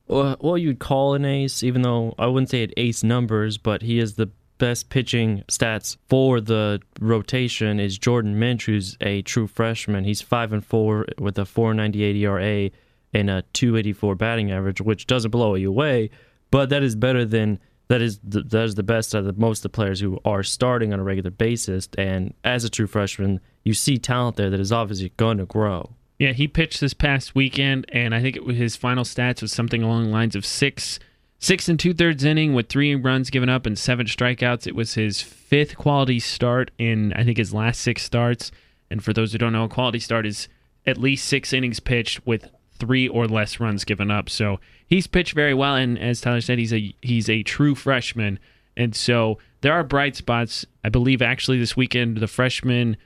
what 0.06 0.56
you'd 0.62 0.80
call 0.80 1.14
an 1.14 1.26
ace, 1.26 1.64
even 1.64 1.82
though 1.82 2.14
I 2.20 2.28
wouldn't 2.28 2.50
say 2.50 2.64
it 2.64 2.74
ace 2.78 3.04
numbers, 3.04 3.58
but 3.58 3.82
he 3.82 4.00
is 4.00 4.16
the 4.16 4.30
best 4.58 4.90
pitching 4.90 5.44
stats 5.48 5.98
for 6.08 6.40
the 6.40 6.80
rotation 7.00 7.80
is 7.80 7.98
Jordan 7.98 8.38
Minch, 8.38 8.66
who's 8.66 8.98
a 9.02 9.22
true 9.24 9.48
freshman. 9.48 10.04
He's 10.04 10.22
five 10.22 10.54
and 10.54 10.64
four 10.64 11.08
with 11.18 11.38
a 11.38 11.44
4.98 11.44 12.16
ERA 12.18 12.70
and 13.14 13.30
a 13.30 13.44
284 13.54 14.16
batting 14.16 14.52
average, 14.52 14.82
which 14.82 15.08
doesn't 15.08 15.32
blow 15.32 15.56
you 15.56 15.70
away, 15.70 16.10
but 16.52 16.70
that 16.70 16.84
is 16.84 16.96
better 16.96 17.26
than 17.26 17.60
that 17.94 18.02
is 18.02 18.20
the, 18.24 18.42
that 18.42 18.64
is 18.64 18.74
the 18.74 18.82
best 18.82 19.14
of 19.14 19.24
the 19.24 19.34
most 19.34 19.60
of 19.60 19.64
the 19.64 19.70
players 19.70 20.00
who 20.00 20.20
are 20.26 20.42
starting 20.42 20.92
on 20.94 21.00
a 21.00 21.04
regular 21.04 21.30
basis. 21.30 21.88
And 21.96 22.34
as 22.44 22.64
a 22.64 22.70
true 22.70 22.88
freshman, 22.88 23.40
you 23.64 23.76
see 23.76 24.00
talent 24.00 24.36
there 24.36 24.50
that 24.50 24.60
is 24.60 24.72
obviously 24.72 25.14
going 25.16 25.38
to 25.38 25.46
grow. 25.46 25.94
Yeah, 26.18 26.32
he 26.32 26.48
pitched 26.48 26.82
this 26.82 26.96
past 26.96 27.36
weekend, 27.36 27.86
and 27.94 28.16
I 28.16 28.22
think 28.22 28.36
it 28.36 28.46
was 28.46 28.58
his 28.58 28.76
final 28.76 29.04
stats 29.04 29.44
was 29.44 29.52
something 29.52 29.84
along 29.84 30.06
the 30.06 30.10
lines 30.10 30.36
of 30.36 30.44
six 30.44 30.98
six 31.38 31.70
and 31.70 31.80
two 31.80 31.94
thirds 31.94 32.24
inning 32.24 32.56
with 32.56 32.68
three 32.68 32.96
runs 32.96 33.30
given 33.30 33.50
up 33.50 33.68
and 33.68 33.78
seven 33.78 34.08
strikeouts. 34.08 34.66
It 34.66 34.76
was 34.76 34.96
his 34.96 35.22
fifth 35.22 35.78
quality 35.78 36.20
start 36.20 36.72
in 36.80 37.14
I 37.14 37.24
think 37.24 37.38
his 37.38 37.54
last 37.54 37.80
six 37.80 38.02
starts. 38.02 38.52
And 38.90 39.04
for 39.04 39.14
those 39.14 39.34
who 39.34 39.38
don't 39.38 39.54
know, 39.54 39.66
a 39.66 39.70
quality 39.70 40.00
start 40.00 40.26
is 40.26 40.48
at 40.88 40.98
least 40.98 41.28
six 41.28 41.54
innings 41.54 41.80
pitched 41.80 42.26
with 42.26 42.50
three 42.80 43.08
or 43.08 43.28
less 43.28 43.60
runs 43.60 43.84
given 43.84 44.12
up. 44.12 44.30
So 44.30 44.60
he's 44.86 45.08
pitched 45.08 45.34
very 45.34 45.54
well, 45.54 45.76
and 45.76 45.98
as 45.98 46.22
Tyler 46.22 46.42
said, 46.42 46.60
he's 46.60 46.74
a 46.74 46.94
he's 47.02 47.30
a 47.30 47.44
true 47.44 47.76
freshman, 47.76 48.40
and 48.76 48.96
so 48.96 49.38
there 49.62 49.74
are 49.74 49.84
bright 49.84 50.16
spots. 50.16 50.66
I 50.84 50.90
believe 50.90 51.22
actually 51.22 51.60
this 51.60 51.78
weekend 51.78 52.18
the 52.18 52.28
freshman, 52.28 52.98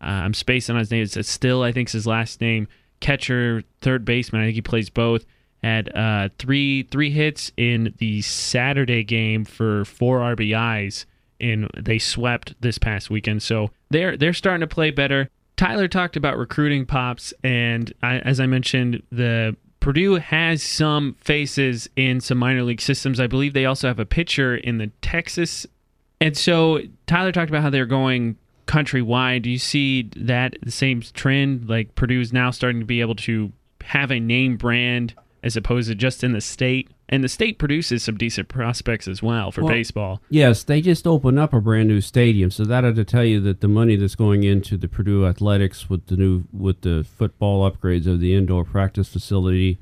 uh, 0.00 0.06
I'm 0.06 0.34
spacing 0.34 0.74
on 0.74 0.80
his 0.80 0.90
name. 0.90 1.02
It's 1.02 1.28
still 1.28 1.62
I 1.62 1.72
think 1.72 1.90
his 1.90 2.06
last 2.06 2.40
name. 2.40 2.68
Catcher, 3.00 3.64
third 3.80 4.04
baseman. 4.04 4.42
I 4.42 4.46
think 4.46 4.54
he 4.54 4.62
plays 4.62 4.88
both. 4.88 5.24
Had 5.62 5.94
uh, 5.96 6.28
three 6.38 6.84
three 6.84 7.10
hits 7.10 7.52
in 7.56 7.94
the 7.98 8.22
Saturday 8.22 9.04
game 9.04 9.44
for 9.44 9.84
four 9.84 10.18
RBIs, 10.18 11.04
and 11.40 11.68
they 11.78 11.98
swept 11.98 12.54
this 12.60 12.78
past 12.78 13.10
weekend. 13.10 13.42
So 13.42 13.70
they're 13.90 14.16
they're 14.16 14.32
starting 14.32 14.60
to 14.60 14.72
play 14.72 14.90
better. 14.90 15.30
Tyler 15.62 15.86
talked 15.86 16.16
about 16.16 16.36
recruiting 16.38 16.84
pops, 16.84 17.32
and 17.44 17.94
I, 18.02 18.18
as 18.18 18.40
I 18.40 18.46
mentioned, 18.46 19.00
the 19.12 19.56
Purdue 19.78 20.14
has 20.14 20.60
some 20.60 21.14
faces 21.20 21.88
in 21.94 22.20
some 22.20 22.38
minor 22.38 22.64
league 22.64 22.80
systems. 22.80 23.20
I 23.20 23.28
believe 23.28 23.54
they 23.54 23.64
also 23.64 23.86
have 23.86 24.00
a 24.00 24.04
pitcher 24.04 24.56
in 24.56 24.78
the 24.78 24.88
Texas. 25.02 25.64
And 26.20 26.36
so 26.36 26.80
Tyler 27.06 27.30
talked 27.30 27.48
about 27.48 27.62
how 27.62 27.70
they're 27.70 27.86
going 27.86 28.38
countrywide. 28.66 29.42
Do 29.42 29.50
you 29.50 29.58
see 29.58 30.10
that 30.16 30.56
the 30.64 30.72
same 30.72 31.00
trend? 31.00 31.68
Like 31.68 31.94
Purdue 31.94 32.20
is 32.20 32.32
now 32.32 32.50
starting 32.50 32.80
to 32.80 32.86
be 32.86 33.00
able 33.00 33.14
to 33.16 33.52
have 33.84 34.10
a 34.10 34.18
name 34.18 34.56
brand 34.56 35.14
as 35.44 35.56
opposed 35.56 35.88
to 35.88 35.94
just 35.94 36.24
in 36.24 36.32
the 36.32 36.40
state. 36.40 36.90
And 37.12 37.22
the 37.22 37.28
state 37.28 37.58
produces 37.58 38.02
some 38.02 38.16
decent 38.16 38.48
prospects 38.48 39.06
as 39.06 39.22
well 39.22 39.52
for 39.52 39.62
Well, 39.62 39.74
baseball. 39.74 40.22
Yes, 40.30 40.64
they 40.64 40.80
just 40.80 41.06
opened 41.06 41.38
up 41.38 41.52
a 41.52 41.60
brand 41.60 41.88
new 41.88 42.00
stadium, 42.00 42.50
so 42.50 42.64
that 42.64 42.86
ought 42.86 42.94
to 42.96 43.04
tell 43.04 43.22
you 43.22 43.38
that 43.40 43.60
the 43.60 43.68
money 43.68 43.96
that's 43.96 44.14
going 44.14 44.44
into 44.44 44.78
the 44.78 44.88
Purdue 44.88 45.26
athletics 45.26 45.90
with 45.90 46.06
the 46.06 46.16
new 46.16 46.44
with 46.54 46.80
the 46.80 47.04
football 47.04 47.70
upgrades 47.70 48.06
of 48.06 48.20
the 48.20 48.34
indoor 48.34 48.64
practice 48.64 49.08
facility, 49.08 49.78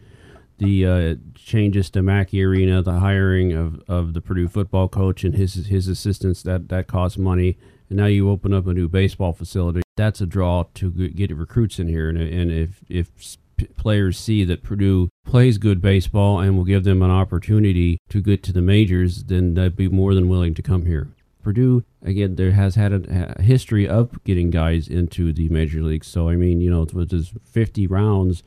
the 0.58 0.84
uh, 0.84 1.14
changes 1.36 1.88
to 1.90 2.02
Mackey 2.02 2.42
Arena, 2.42 2.82
the 2.82 2.98
hiring 2.98 3.52
of, 3.52 3.80
of 3.86 4.12
the 4.12 4.20
Purdue 4.20 4.48
football 4.48 4.88
coach 4.88 5.22
and 5.22 5.36
his 5.36 5.54
his 5.66 5.86
assistants 5.86 6.42
that 6.42 6.68
that 6.68 6.88
costs 6.88 7.16
money, 7.16 7.56
and 7.88 7.98
now 7.98 8.06
you 8.06 8.28
open 8.28 8.52
up 8.52 8.66
a 8.66 8.74
new 8.74 8.88
baseball 8.88 9.32
facility. 9.32 9.82
That's 9.96 10.20
a 10.20 10.26
draw 10.26 10.64
to 10.74 10.90
get 10.90 11.30
recruits 11.36 11.78
in 11.78 11.86
here, 11.86 12.08
and, 12.08 12.18
and 12.18 12.50
if 12.50 12.80
if 12.88 13.36
players 13.76 14.18
see 14.18 14.44
that 14.44 14.62
Purdue 14.62 15.08
plays 15.24 15.58
good 15.58 15.80
baseball 15.80 16.40
and 16.40 16.56
will 16.56 16.64
give 16.64 16.84
them 16.84 17.02
an 17.02 17.10
opportunity 17.10 17.98
to 18.08 18.20
get 18.20 18.42
to 18.44 18.52
the 18.52 18.62
majors, 18.62 19.24
then 19.24 19.54
they'd 19.54 19.76
be 19.76 19.88
more 19.88 20.14
than 20.14 20.28
willing 20.28 20.54
to 20.54 20.62
come 20.62 20.86
here. 20.86 21.08
Purdue, 21.42 21.84
again, 22.02 22.36
there 22.36 22.52
has 22.52 22.74
had 22.74 22.92
a, 22.92 23.42
history 23.42 23.88
of 23.88 24.22
getting 24.24 24.50
guys 24.50 24.88
into 24.88 25.32
the 25.32 25.48
major 25.48 25.82
leagues. 25.82 26.06
So, 26.06 26.28
I 26.28 26.36
mean, 26.36 26.60
you 26.60 26.70
know, 26.70 26.86
with 26.92 27.10
his 27.10 27.32
50 27.44 27.86
rounds, 27.86 28.42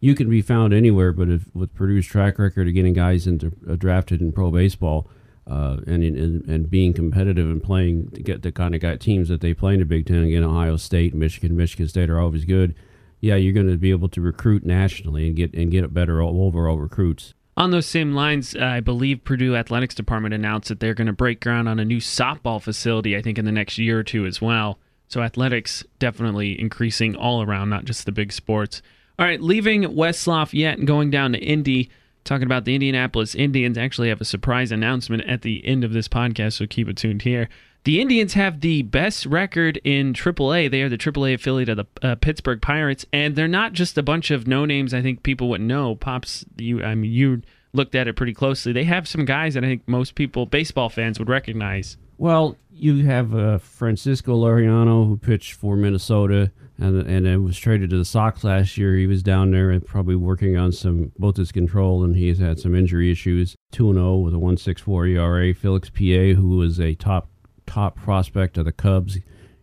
you 0.00 0.14
can 0.14 0.30
be 0.30 0.42
found 0.42 0.72
anywhere. 0.72 1.12
But 1.12 1.28
if, 1.28 1.54
with 1.54 1.74
Purdue's 1.74 2.06
track 2.06 2.38
record 2.38 2.66
of 2.66 2.74
getting 2.74 2.94
guys 2.94 3.26
into 3.26 3.52
uh, 3.68 3.76
drafted 3.76 4.20
in 4.20 4.32
pro 4.32 4.50
baseball 4.50 5.08
uh, 5.46 5.78
and, 5.86 6.02
and 6.02 6.44
and 6.48 6.70
being 6.70 6.92
competitive 6.92 7.50
and 7.50 7.62
playing 7.62 8.10
to 8.10 8.22
get 8.22 8.42
the 8.42 8.52
kind 8.52 8.74
of 8.74 8.80
guy 8.80 8.96
teams 8.96 9.28
that 9.28 9.40
they 9.40 9.52
play 9.52 9.74
in 9.74 9.80
the 9.80 9.84
Big 9.84 10.06
Ten, 10.06 10.24
again, 10.24 10.44
Ohio 10.44 10.76
State, 10.76 11.14
Michigan, 11.14 11.56
Michigan 11.56 11.88
State 11.88 12.08
are 12.08 12.20
always 12.20 12.44
good. 12.44 12.74
Yeah, 13.20 13.36
you're 13.36 13.52
going 13.52 13.70
to 13.70 13.76
be 13.76 13.90
able 13.90 14.08
to 14.10 14.20
recruit 14.20 14.64
nationally 14.64 15.26
and 15.26 15.36
get 15.36 15.54
and 15.54 15.70
get 15.70 15.92
better 15.92 16.22
overall 16.22 16.78
recruits. 16.78 17.34
On 17.56 17.70
those 17.70 17.86
same 17.86 18.14
lines, 18.14 18.54
uh, 18.54 18.64
I 18.64 18.80
believe 18.80 19.24
Purdue 19.24 19.54
Athletics 19.54 19.94
Department 19.94 20.32
announced 20.32 20.68
that 20.68 20.80
they're 20.80 20.94
going 20.94 21.08
to 21.08 21.12
break 21.12 21.40
ground 21.40 21.68
on 21.68 21.78
a 21.78 21.84
new 21.84 21.98
softball 21.98 22.62
facility, 22.62 23.16
I 23.16 23.22
think, 23.22 23.38
in 23.38 23.44
the 23.44 23.52
next 23.52 23.76
year 23.76 23.98
or 23.98 24.02
two 24.02 24.24
as 24.24 24.40
well. 24.40 24.78
So 25.08 25.20
athletics 25.22 25.84
definitely 25.98 26.58
increasing 26.58 27.16
all 27.16 27.42
around, 27.42 27.68
not 27.68 27.84
just 27.84 28.06
the 28.06 28.12
big 28.12 28.32
sports. 28.32 28.80
All 29.18 29.26
right, 29.26 29.40
leaving 29.40 29.94
West 29.94 30.26
Lafayette 30.26 30.78
and 30.78 30.86
going 30.86 31.10
down 31.10 31.32
to 31.32 31.38
Indy, 31.38 31.90
talking 32.24 32.46
about 32.46 32.64
the 32.64 32.74
Indianapolis 32.74 33.34
Indians. 33.34 33.78
Actually, 33.78 34.08
have 34.08 34.20
a 34.20 34.24
surprise 34.24 34.72
announcement 34.72 35.24
at 35.24 35.42
the 35.42 35.66
end 35.66 35.84
of 35.84 35.92
this 35.92 36.08
podcast, 36.08 36.54
so 36.54 36.66
keep 36.66 36.88
it 36.88 36.96
tuned 36.96 37.22
here. 37.22 37.48
The 37.84 38.00
Indians 38.00 38.34
have 38.34 38.60
the 38.60 38.82
best 38.82 39.24
record 39.24 39.80
in 39.84 40.12
AAA. 40.12 40.70
They 40.70 40.82
are 40.82 40.90
the 40.90 40.98
AAA 40.98 41.34
affiliate 41.34 41.70
of 41.70 41.78
the 41.78 41.86
uh, 42.02 42.14
Pittsburgh 42.16 42.60
Pirates, 42.60 43.06
and 43.10 43.36
they're 43.36 43.48
not 43.48 43.72
just 43.72 43.96
a 43.96 44.02
bunch 44.02 44.30
of 44.30 44.46
no 44.46 44.66
names. 44.66 44.92
I 44.92 45.00
think 45.00 45.22
people 45.22 45.48
wouldn't 45.48 45.68
know. 45.68 45.94
Pops, 45.94 46.44
you, 46.58 46.84
I 46.84 46.94
mean, 46.94 47.10
you 47.10 47.40
looked 47.72 47.94
at 47.94 48.06
it 48.06 48.16
pretty 48.16 48.34
closely. 48.34 48.72
They 48.72 48.84
have 48.84 49.08
some 49.08 49.24
guys 49.24 49.54
that 49.54 49.64
I 49.64 49.68
think 49.68 49.88
most 49.88 50.14
people, 50.14 50.44
baseball 50.44 50.90
fans, 50.90 51.18
would 51.18 51.30
recognize. 51.30 51.96
Well, 52.18 52.56
you 52.70 53.06
have 53.06 53.34
uh, 53.34 53.58
Francisco 53.58 54.34
Liriano 54.36 55.06
who 55.06 55.16
pitched 55.16 55.54
for 55.54 55.74
Minnesota 55.74 56.52
and 56.80 57.06
and 57.06 57.26
it 57.26 57.38
was 57.38 57.58
traded 57.58 57.90
to 57.90 57.98
the 57.98 58.04
Sox 58.04 58.42
last 58.42 58.76
year. 58.78 58.96
He 58.96 59.06
was 59.06 59.22
down 59.22 59.50
there 59.50 59.70
and 59.70 59.84
probably 59.84 60.16
working 60.16 60.56
on 60.56 60.72
some 60.72 61.12
both 61.18 61.36
his 61.36 61.52
control 61.52 62.02
and 62.02 62.16
he's 62.16 62.38
had 62.38 62.58
some 62.58 62.74
injury 62.74 63.10
issues. 63.10 63.54
Two 63.70 63.90
and 63.90 63.98
zero 63.98 64.16
with 64.16 64.34
a 64.34 64.38
one 64.38 64.56
six 64.56 64.80
four 64.80 65.06
ERA. 65.06 65.54
Felix 65.54 65.90
Pie, 65.90 66.32
who 66.32 66.56
was 66.56 66.80
a 66.80 66.94
top 66.94 67.28
top 67.66 67.96
prospect 67.96 68.56
of 68.56 68.64
the 68.64 68.72
Cubs, 68.72 69.18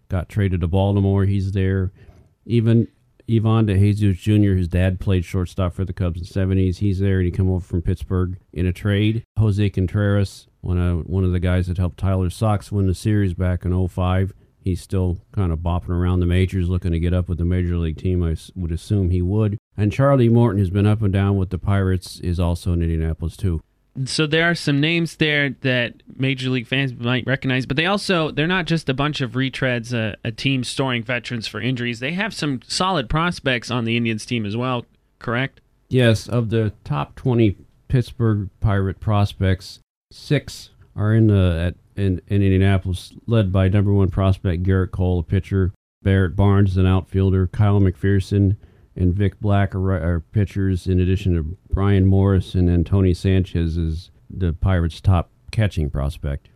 got 0.09 0.29
traded 0.29 0.61
to 0.61 0.67
Baltimore. 0.67 1.25
He's 1.25 1.51
there. 1.51 1.91
Even 2.45 2.87
Ivan 3.29 3.65
De 3.65 3.77
Jesus 3.77 4.17
Jr., 4.17 4.53
his 4.55 4.69
dad 4.69 4.99
played 4.99 5.25
shortstop 5.25 5.73
for 5.73 5.83
the 5.83 5.91
Cubs 5.91 6.19
in 6.19 6.47
the 6.47 6.55
70s. 6.55 6.77
He's 6.77 6.99
there, 6.99 7.17
and 7.17 7.25
he 7.25 7.31
come 7.31 7.49
over 7.49 7.65
from 7.65 7.81
Pittsburgh 7.81 8.37
in 8.53 8.65
a 8.65 8.71
trade. 8.71 9.23
Jose 9.37 9.69
Contreras, 9.71 10.47
one 10.61 10.77
of, 10.77 11.05
one 11.07 11.25
of 11.25 11.33
the 11.33 11.39
guys 11.39 11.67
that 11.67 11.77
helped 11.77 11.97
Tyler 11.97 12.29
Sox 12.29 12.71
win 12.71 12.87
the 12.87 12.95
series 12.95 13.33
back 13.33 13.65
in 13.65 13.87
05. 13.87 14.33
He's 14.67 14.81
still 14.81 15.19
kind 15.31 15.51
of 15.51 15.59
bopping 15.59 15.89
around 15.89 16.19
the 16.19 16.25
majors, 16.25 16.69
looking 16.69 16.91
to 16.91 16.99
get 16.99 17.13
up 17.13 17.27
with 17.29 17.37
the 17.37 17.45
major 17.45 17.77
league 17.77 17.97
team. 17.97 18.23
I 18.23 18.35
would 18.55 18.71
assume 18.71 19.09
he 19.09 19.21
would. 19.21 19.57
And 19.75 19.91
Charlie 19.91 20.29
Morton 20.29 20.59
has 20.59 20.69
been 20.69 20.85
up 20.85 21.01
and 21.01 21.11
down 21.13 21.37
with 21.37 21.49
the 21.49 21.57
Pirates, 21.59 22.19
is 22.19 22.39
also 22.39 22.73
in 22.73 22.81
Indianapolis, 22.81 23.37
too. 23.37 23.61
so 24.05 24.27
there 24.27 24.47
are 24.49 24.55
some 24.55 24.79
names 24.79 25.15
there 25.15 25.55
that 25.61 25.93
major 26.15 26.49
league 26.49 26.67
fans 26.67 26.93
might 26.93 27.25
recognize 27.25 27.65
but 27.65 27.75
they 27.77 27.87
also 27.87 28.29
they're 28.29 28.45
not 28.45 28.65
just 28.67 28.87
a 28.89 28.93
bunch 28.93 29.21
of 29.21 29.31
retreads 29.31 29.91
a, 29.91 30.15
a 30.23 30.31
team 30.31 30.63
storing 30.63 31.01
veterans 31.01 31.47
for 31.47 31.59
injuries 31.59 31.99
they 31.99 32.11
have 32.11 32.31
some 32.31 32.59
solid 32.67 33.09
prospects 33.09 33.71
on 33.71 33.85
the 33.85 33.97
indians 33.97 34.23
team 34.23 34.45
as 34.45 34.55
well 34.55 34.85
correct 35.17 35.61
Yes, 35.89 36.27
of 36.27 36.49
the 36.49 36.73
top 36.83 37.15
20 37.15 37.55
Pittsburgh 37.87 38.49
Pirate 38.59 38.99
prospects, 38.99 39.79
six 40.11 40.69
are 40.97 41.13
in 41.13 41.27
the 41.27 41.67
at 41.67 41.75
in, 42.01 42.21
in 42.27 42.41
Indianapolis, 42.41 43.13
led 43.25 43.51
by 43.51 43.69
number 43.69 43.93
one 43.93 44.09
prospect 44.09 44.63
Gerrit 44.63 44.91
Cole, 44.91 45.19
a 45.19 45.23
pitcher, 45.23 45.73
Barrett 46.03 46.35
Barnes, 46.35 46.77
an 46.77 46.85
outfielder, 46.85 47.47
Kyle 47.47 47.79
McPherson, 47.79 48.57
and 48.95 49.13
Vic 49.13 49.39
Black 49.39 49.73
are, 49.73 49.91
are 49.91 50.19
pitchers. 50.19 50.87
In 50.87 50.99
addition 50.99 51.33
to 51.35 51.57
Bryan 51.71 52.05
Morris 52.05 52.55
and 52.55 52.67
then 52.67 52.83
Tony 52.83 53.13
Sanchez 53.13 53.77
is 53.77 54.11
the 54.29 54.53
Pirates' 54.53 55.01
top 55.01 55.31
catching 55.51 55.89
prospect. 55.89 56.49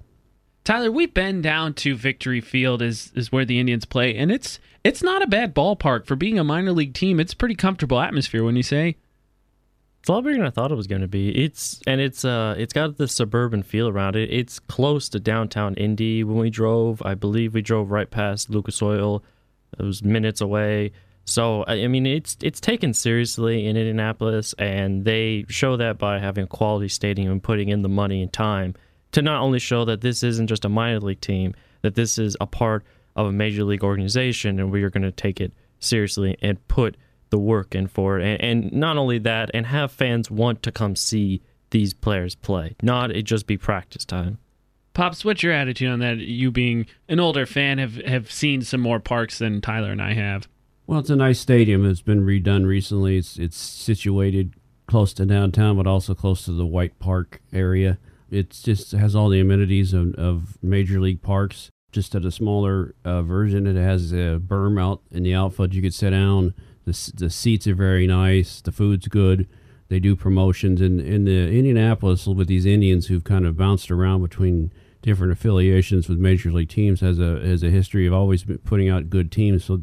Tyler, 0.63 0.91
we've 0.91 1.13
been 1.13 1.41
down 1.41 1.73
to 1.73 1.95
Victory 1.95 2.39
Field 2.39 2.81
is 2.81 3.11
is 3.15 3.31
where 3.31 3.45
the 3.45 3.59
Indians 3.59 3.85
play, 3.85 4.15
and 4.15 4.31
it's 4.31 4.59
it's 4.83 5.01
not 5.01 5.23
a 5.23 5.27
bad 5.27 5.55
ballpark 5.55 6.05
for 6.05 6.15
being 6.15 6.37
a 6.37 6.43
minor 6.43 6.71
league 6.71 6.93
team. 6.93 7.19
It's 7.19 7.33
pretty 7.33 7.55
comfortable 7.55 7.99
atmosphere 7.99 8.43
when 8.43 8.55
you 8.55 8.63
say. 8.63 8.97
It's 10.01 10.09
a 10.09 10.13
lot 10.13 10.23
bigger 10.23 10.37
than 10.37 10.47
I 10.47 10.49
thought 10.49 10.71
it 10.71 10.75
was 10.75 10.87
going 10.87 11.03
to 11.03 11.07
be. 11.07 11.29
It's 11.29 11.79
and 11.85 12.01
it's 12.01 12.25
uh 12.25 12.55
it's 12.57 12.73
got 12.73 12.97
the 12.97 13.07
suburban 13.07 13.61
feel 13.61 13.87
around 13.87 14.15
it. 14.15 14.33
It's 14.33 14.57
close 14.57 15.07
to 15.09 15.19
downtown 15.19 15.75
Indy. 15.75 16.23
When 16.23 16.37
we 16.37 16.49
drove, 16.49 17.03
I 17.05 17.13
believe 17.13 17.53
we 17.53 17.61
drove 17.61 17.91
right 17.91 18.09
past 18.09 18.49
Lucas 18.49 18.81
Oil. 18.81 19.23
It 19.77 19.83
was 19.83 20.03
minutes 20.03 20.41
away. 20.41 20.91
So 21.25 21.63
I 21.67 21.85
mean, 21.85 22.07
it's 22.07 22.35
it's 22.41 22.59
taken 22.59 22.95
seriously 22.95 23.67
in 23.67 23.77
Indianapolis, 23.77 24.53
and 24.57 25.05
they 25.05 25.45
show 25.49 25.77
that 25.77 25.99
by 25.99 26.17
having 26.17 26.45
a 26.45 26.47
quality 26.47 26.87
stadium 26.87 27.31
and 27.31 27.43
putting 27.43 27.69
in 27.69 27.83
the 27.83 27.89
money 27.89 28.23
and 28.23 28.33
time 28.33 28.73
to 29.11 29.21
not 29.21 29.39
only 29.41 29.59
show 29.59 29.85
that 29.85 30.01
this 30.01 30.23
isn't 30.23 30.47
just 30.47 30.65
a 30.65 30.69
minor 30.69 30.99
league 30.99 31.21
team, 31.21 31.53
that 31.83 31.93
this 31.93 32.17
is 32.17 32.35
a 32.41 32.47
part 32.47 32.83
of 33.15 33.27
a 33.27 33.31
major 33.31 33.63
league 33.63 33.83
organization, 33.83 34.59
and 34.59 34.71
we 34.71 34.81
are 34.81 34.89
going 34.89 35.03
to 35.03 35.11
take 35.11 35.39
it 35.39 35.53
seriously 35.79 36.37
and 36.41 36.65
put 36.67 36.97
the 37.31 37.39
work 37.39 37.73
in 37.73 37.87
for 37.87 38.19
it. 38.19 38.23
And, 38.23 38.63
and 38.63 38.73
not 38.73 38.97
only 38.97 39.17
that, 39.19 39.49
and 39.53 39.65
have 39.65 39.91
fans 39.91 40.29
want 40.29 40.61
to 40.63 40.71
come 40.71 40.95
see 40.95 41.41
these 41.71 41.93
players 41.93 42.35
play, 42.35 42.75
not 42.83 43.11
it 43.11 43.23
just 43.23 43.47
be 43.47 43.57
practice 43.57 44.05
time. 44.05 44.37
Pops, 44.93 45.23
what's 45.25 45.41
your 45.41 45.53
attitude 45.53 45.89
on 45.89 45.99
that? 45.99 46.17
You 46.17 46.51
being 46.51 46.85
an 47.07 47.19
older 47.19 47.45
fan 47.45 47.77
have 47.77 47.95
have 47.95 48.31
seen 48.31 48.61
some 48.61 48.81
more 48.81 48.99
parks 48.99 49.39
than 49.39 49.61
Tyler 49.61 49.91
and 49.91 50.01
I 50.01 50.13
have. 50.13 50.47
Well, 50.85 50.99
it's 50.99 51.09
a 51.09 51.15
nice 51.15 51.39
stadium. 51.39 51.89
It's 51.89 52.01
been 52.01 52.25
redone 52.25 52.65
recently. 52.65 53.17
It's 53.17 53.37
it's 53.37 53.57
situated 53.57 54.53
close 54.87 55.13
to 55.13 55.25
downtown, 55.25 55.77
but 55.77 55.87
also 55.87 56.13
close 56.13 56.43
to 56.43 56.51
the 56.51 56.65
White 56.65 56.99
Park 56.99 57.41
area. 57.53 57.97
It 58.29 58.49
just 58.49 58.91
has 58.91 59.15
all 59.15 59.29
the 59.29 59.39
amenities 59.39 59.93
of, 59.93 60.13
of 60.15 60.57
major 60.61 60.99
league 60.99 61.21
parks. 61.21 61.69
Just 61.93 62.15
at 62.15 62.25
a 62.25 62.31
smaller 62.31 62.95
uh, 63.03 63.21
version, 63.21 63.67
it 63.67 63.75
has 63.75 64.13
a 64.13 64.39
berm 64.39 64.81
out 64.81 65.01
in 65.11 65.23
the 65.23 65.33
outfield. 65.33 65.73
You 65.73 65.81
could 65.81 65.93
sit 65.93 66.11
down. 66.11 66.53
The 66.85 67.11
the 67.15 67.29
seats 67.29 67.67
are 67.67 67.75
very 67.75 68.07
nice. 68.07 68.61
The 68.61 68.71
food's 68.71 69.07
good. 69.07 69.47
They 69.89 69.99
do 69.99 70.15
promotions 70.15 70.81
in 70.81 70.99
in 70.99 71.25
the 71.25 71.49
Indianapolis 71.51 72.25
with 72.27 72.47
these 72.47 72.65
Indians 72.65 73.07
who've 73.07 73.23
kind 73.23 73.45
of 73.45 73.57
bounced 73.57 73.91
around 73.91 74.21
between 74.21 74.71
different 75.01 75.33
affiliations 75.33 76.07
with 76.07 76.19
major 76.19 76.51
league 76.51 76.69
teams. 76.69 77.01
has 77.01 77.19
a 77.19 77.39
has 77.39 77.63
a 77.63 77.69
history 77.69 78.07
of 78.07 78.13
always 78.13 78.45
putting 78.63 78.89
out 78.89 79.09
good 79.09 79.31
teams. 79.31 79.65
So 79.65 79.81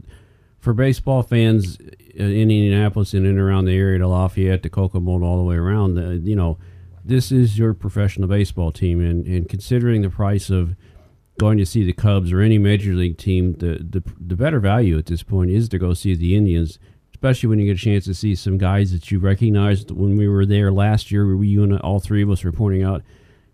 for 0.59 0.75
baseball 0.75 1.23
fans 1.23 1.79
uh, 1.81 2.23
in 2.23 2.51
Indianapolis 2.51 3.15
and 3.15 3.25
in 3.25 3.33
and 3.33 3.41
around 3.41 3.67
the 3.67 3.77
area, 3.77 3.99
to 3.99 4.09
Lafayette, 4.09 4.63
to 4.65 4.69
Kokomo, 4.69 5.23
all 5.23 5.39
the 5.39 5.45
way 5.45 5.57
around, 5.57 5.99
uh, 5.99 6.11
you 6.11 6.37
know, 6.37 6.59
this 7.05 7.31
is 7.31 7.59
your 7.59 7.75
professional 7.75 8.29
baseball 8.29 8.73
team. 8.73 9.01
And, 9.01 9.27
and 9.27 9.49
considering 9.49 10.03
the 10.03 10.11
price 10.11 10.51
of 10.51 10.75
going 11.39 11.59
to 11.59 11.67
see 11.67 11.85
the 11.85 11.93
Cubs 11.93 12.33
or 12.33 12.41
any 12.41 12.59
major 12.59 12.95
league 12.95 13.19
team, 13.19 13.55
the, 13.55 13.79
the 13.79 14.03
the 14.21 14.37
better 14.37 14.61
value 14.61 14.99
at 14.99 15.07
this 15.07 15.23
point 15.23 15.51
is 15.51 15.69
to 15.71 15.79
go 15.79 15.95
see 15.95 16.15
the 16.15 16.37
Indians, 16.37 16.79
especially 17.11 17.49
when 17.49 17.59
you 17.59 17.67
get 17.67 17.81
a 17.81 17.85
chance 17.85 18.05
to 18.05 18.15
see 18.15 18.35
some 18.35 18.59
guys 18.59 18.93
that 18.93 19.11
you 19.11 19.19
recognized 19.19 19.91
when 19.91 20.17
we 20.17 20.29
were 20.29 20.47
there 20.47 20.71
last 20.71 21.11
year. 21.11 21.35
we 21.37 21.49
you 21.49 21.63
and 21.63 21.79
all 21.81 22.01
three 22.01 22.23
of 22.23 22.31
us 22.31 22.45
were 22.45 22.53
pointing 22.53 22.83
out, 22.83 23.03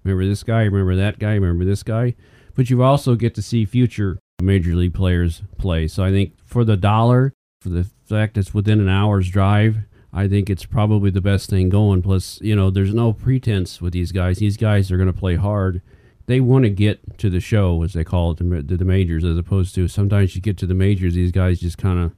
remember 0.03 0.27
this 0.27 0.43
guy, 0.43 0.63
remember 0.63 0.97
that 0.97 1.19
guy, 1.19 1.35
remember 1.35 1.65
this 1.65 1.83
guy. 1.83 2.15
But 2.55 2.71
you 2.71 2.83
also 2.83 3.15
get 3.15 3.35
to 3.35 3.43
see 3.43 3.65
future 3.65 4.19
major 4.41 4.75
league 4.75 4.95
players 4.95 5.43
play. 5.59 5.89
So 5.89 6.05
I 6.05 6.11
think 6.11 6.35
for 6.45 6.65
the 6.65 6.77
dollar, 6.77 7.33
for 7.61 7.69
the 7.69 7.89
fact 8.05 8.39
it's 8.39 8.55
within 8.55 8.81
an 8.81 8.89
hour's 8.89 9.29
drive, 9.29 9.79
I 10.13 10.29
think 10.29 10.49
it's 10.49 10.65
probably 10.65 11.11
the 11.11 11.21
best 11.21 11.51
thing 11.51 11.69
going. 11.69 12.03
Plus, 12.03 12.41
you 12.41 12.55
know, 12.55 12.71
there's 12.71 12.95
no 12.95 13.13
pretense 13.13 13.81
with 13.81 13.93
these 13.93 14.13
guys. 14.13 14.39
These 14.39 14.57
guys 14.57 14.93
are 14.93 14.97
going 14.97 15.13
to 15.13 15.19
play 15.19 15.35
hard. 15.35 15.83
They 16.27 16.41
want 16.41 16.65
to 16.65 16.71
get 16.71 17.19
to 17.19 17.29
the 17.29 17.41
show, 17.41 17.83
as 17.83 17.93
they 17.93 18.05
call 18.05 18.33
it, 18.33 18.39
the, 18.39 18.77
the, 18.77 18.85
majors, 18.85 19.25
as 19.25 19.37
opposed 19.37 19.75
to 19.75 19.89
sometimes 19.89 20.35
you 20.35 20.41
get 20.41 20.57
to 20.59 20.67
the 20.67 20.75
majors, 20.75 21.15
these 21.15 21.33
guys 21.33 21.61
just 21.61 21.77
kind 21.77 21.99
of, 21.99 22.13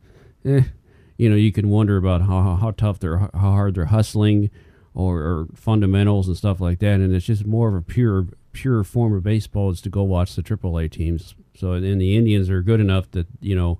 eh, 0.44 0.68
you 1.16 1.28
know, 1.28 1.34
you 1.34 1.50
can 1.50 1.68
wonder 1.70 1.96
about 1.96 2.22
how, 2.22 2.40
how, 2.40 2.54
how 2.56 2.70
tough 2.70 3.00
they're, 3.00 3.18
how 3.18 3.30
hard 3.32 3.74
they're 3.74 3.86
hustling, 3.86 4.50
or, 4.94 5.18
or 5.18 5.48
fundamentals 5.54 6.28
and 6.28 6.36
stuff 6.36 6.60
like 6.60 6.78
that. 6.78 7.00
And 7.00 7.14
it's 7.14 7.26
just 7.26 7.46
more 7.46 7.68
of 7.68 7.74
a 7.74 7.82
pure, 7.82 8.28
pure 8.52 8.82
form 8.82 9.14
of 9.14 9.22
baseball 9.22 9.70
is 9.70 9.80
to 9.82 9.90
go 9.90 10.02
watch 10.02 10.34
the 10.34 10.42
AAA 10.42 10.90
teams. 10.90 11.34
So, 11.54 11.72
and 11.72 12.00
the 12.00 12.16
Indians 12.16 12.48
are 12.50 12.62
good 12.62 12.80
enough 12.80 13.10
that 13.12 13.26
you 13.40 13.54
know 13.54 13.78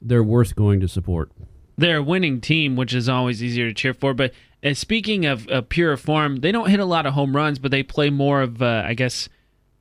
they're 0.00 0.22
worth 0.22 0.54
going 0.54 0.80
to 0.80 0.88
support. 0.88 1.30
They're 1.78 1.98
a 1.98 2.02
winning 2.02 2.40
team, 2.40 2.76
which 2.76 2.94
is 2.94 3.08
always 3.08 3.42
easier 3.42 3.68
to 3.68 3.74
cheer 3.74 3.94
for. 3.94 4.14
But 4.14 4.32
uh, 4.62 4.74
speaking 4.74 5.26
of 5.26 5.48
uh, 5.48 5.62
pure 5.62 5.96
form, 5.96 6.36
they 6.36 6.52
don't 6.52 6.70
hit 6.70 6.80
a 6.80 6.84
lot 6.84 7.06
of 7.06 7.14
home 7.14 7.36
runs, 7.36 7.58
but 7.58 7.70
they 7.70 7.82
play 7.82 8.10
more 8.10 8.42
of, 8.42 8.62
uh, 8.62 8.82
I 8.86 8.94
guess, 8.94 9.28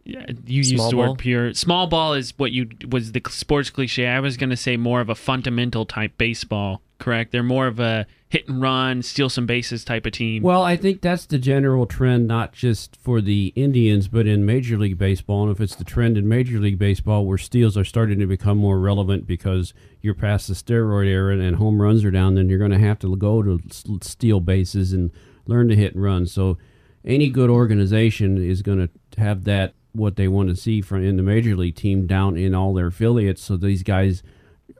yeah, 0.06 0.26
you 0.46 0.58
used 0.58 0.76
Small 0.76 0.89
the 0.91 0.96
ball? 0.96 1.10
word 1.10 1.18
pure. 1.18 1.54
Small 1.56 1.88
ball 1.88 2.13
is 2.13 2.34
what 2.38 2.52
you 2.52 2.70
was 2.89 3.12
the 3.12 3.22
sports 3.30 3.72
cliche. 3.72 4.08
I 4.08 4.20
was 4.20 4.38
going 4.38 4.52
to 4.52 4.58
say 4.58 4.78
more 4.78 5.02
of 5.02 5.10
a 5.10 5.15
fundamental 5.15 5.86
type 5.86 6.18
baseball. 6.18 6.82
Correct? 6.98 7.32
They're 7.34 7.44
more 7.44 7.68
of 7.68 7.80
a 7.80 8.06
hit 8.30 8.48
and 8.48 8.62
run, 8.62 9.02
steal 9.02 9.30
some 9.30 9.46
bases 9.46 9.84
type 9.84 10.06
of 10.06 10.13
team. 10.13 10.44
Well, 10.44 10.63
I 10.63 10.78
think 10.78 11.02
that's 11.02 11.26
the 11.26 11.38
general 11.38 11.86
trend, 11.86 12.28
not 12.28 12.54
just 12.54 12.96
for 12.96 13.20
the 13.20 13.52
Indians, 13.56 14.08
but 14.08 14.28
in 14.28 14.46
Major 14.46 14.78
League 14.78 14.98
Baseball. 14.98 15.44
And 15.44 15.52
if 15.52 15.60
it's 15.60 15.76
the 15.76 15.84
trend 15.84 16.18
in 16.18 16.28
Major 16.28 16.58
League 16.60 16.80
Baseball 16.80 17.26
where 17.26 17.38
steals 17.38 17.76
are 17.76 17.84
starting 17.84 18.20
to 18.20 18.28
become 18.28 18.58
more 18.58 18.80
relevant 18.80 19.28
because 19.28 19.74
you're 20.02 20.13
past 20.13 20.48
the 20.48 20.54
steroid 20.54 21.08
era 21.08 21.38
and 21.38 21.58
home 21.58 21.82
runs 21.82 22.06
are 22.06 22.12
down, 22.12 22.36
then 22.36 22.48
you're 22.48 22.60
going 22.60 22.72
to 22.72 22.80
have 22.80 23.00
to 23.00 23.13
go 23.18 23.41
to 23.41 23.60
steal 24.02 24.39
bases 24.39 24.94
and 24.94 25.12
learn 25.48 25.68
to 25.68 25.76
hit 25.76 25.96
and 25.96 26.04
run. 26.04 26.26
So 26.28 26.58
any 27.04 27.30
good 27.30 27.50
organization 27.50 28.38
is 28.38 28.62
going 28.62 28.88
to 28.88 29.20
have 29.20 29.44
that 29.44 29.74
what 29.96 30.16
they 30.16 30.28
want 30.28 30.50
to 30.50 30.56
see 30.56 30.82
from 30.82 31.04
in 31.04 31.18
the 31.18 31.24
major 31.24 31.56
league 31.56 31.76
team 31.76 32.06
down 32.06 32.38
in 32.38 32.54
all 32.54 32.74
their 32.74 32.88
affiliates. 32.88 33.42
So 33.42 33.58
these 33.58 33.84
guys 33.84 34.24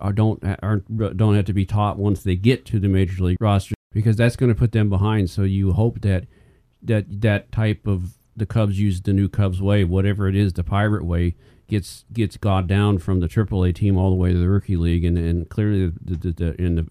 are 0.01 0.13
don't 0.13 0.43
aren't 0.62 1.17
don't 1.17 1.36
have 1.36 1.45
to 1.45 1.54
be 1.54 1.65
taught 1.65 1.97
once 1.97 2.23
they 2.23 2.36
get 2.36 2.65
to 2.67 2.80
the 2.80 2.88
major 2.88 3.23
league 3.23 3.38
roster 3.39 3.75
because 3.91 4.17
that's 4.17 4.36
going 4.36 4.54
to 4.54 4.58
put 4.58 4.71
them 4.71 4.89
behind. 4.89 5.30
So 5.30 5.43
you 5.43 5.73
hope 5.73 6.01
that 6.01 6.25
that 6.82 7.21
that 7.21 7.51
type 7.51 7.88
of 7.88 8.17
the 8.36 8.45
Cubs 8.45 8.80
use 8.80 9.01
the 9.01 9.13
new 9.13 9.30
Cubs 9.30 9.62
way, 9.62 9.84
whatever 9.84 10.28
it 10.28 10.36
is, 10.36 10.54
the 10.54 10.63
pirate 10.63 11.06
way 11.06 11.36
gets 11.67 12.06
gets 12.13 12.38
got 12.38 12.67
down 12.67 12.97
from 12.97 13.19
the 13.19 13.28
AAA 13.28 13.73
team 13.73 13.97
all 13.97 14.10
the 14.10 14.15
way 14.15 14.32
to 14.32 14.38
the 14.38 14.49
rookie 14.49 14.78
league, 14.78 15.06
and 15.06 15.17
and 15.17 15.49
clearly 15.49 15.91
the, 16.01 16.15
the, 16.15 16.32
the 16.32 16.62
in 16.62 16.75
the 16.75 16.88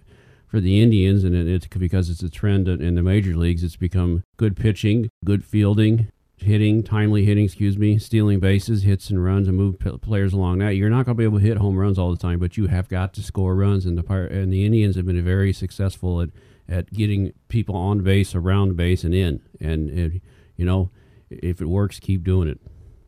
for 0.47 0.61
the 0.61 0.81
Indians, 0.81 1.25
and 1.25 1.35
it, 1.35 1.49
it's 1.49 1.67
because 1.67 2.09
it's 2.09 2.23
a 2.23 2.31
trend 2.31 2.69
in 2.69 2.95
the 2.95 3.03
major 3.03 3.37
leagues. 3.37 3.63
It's 3.63 3.77
become 3.77 4.23
good 4.37 4.57
pitching, 4.57 5.11
good 5.25 5.45
fielding, 5.45 6.09
hitting, 6.45 6.83
timely 6.83 7.25
hitting, 7.25 7.45
excuse 7.45 7.77
me, 7.77 7.99
stealing 7.99 8.41
bases, 8.41 8.83
hits 8.83 9.11
and 9.11 9.23
runs, 9.23 9.49
and 9.49 9.57
move 9.57 9.79
p- 9.79 9.99
players 9.99 10.33
along 10.33 10.59
that. 10.59 10.77
You're 10.77 10.91
not 10.91 11.05
going 11.05 11.17
to 11.17 11.19
be 11.19 11.25
able 11.25 11.39
to 11.39 11.45
hit 11.45 11.59
home 11.59 11.77
runs 11.77 11.99
all 11.99 12.11
the 12.11 12.17
time, 12.17 12.39
but 12.39 12.57
you 12.57 12.69
have 12.69 12.89
got 12.89 13.13
to 13.15 13.23
score 13.23 13.55
runs. 13.55 13.87
And 13.87 13.99
the 13.99 14.03
Pir- 14.03 14.27
and 14.27 14.53
the 14.53 14.65
Indians 14.65 14.97
have 14.97 15.07
been 15.07 15.23
very 15.25 15.53
successful 15.53 16.21
at 16.21 16.31
at 16.69 16.93
getting 16.93 17.33
people 17.49 17.77
on 17.77 18.03
base, 18.03 18.35
around 18.35 18.77
base, 18.77 19.05
and 19.05 19.15
in. 19.15 19.41
And, 19.61 19.91
and 19.91 20.21
you 20.57 20.65
know, 20.65 20.91
if 21.31 21.61
it 21.61 21.67
works, 21.67 22.01
keep 22.01 22.25
doing 22.25 22.49
it. 22.49 22.61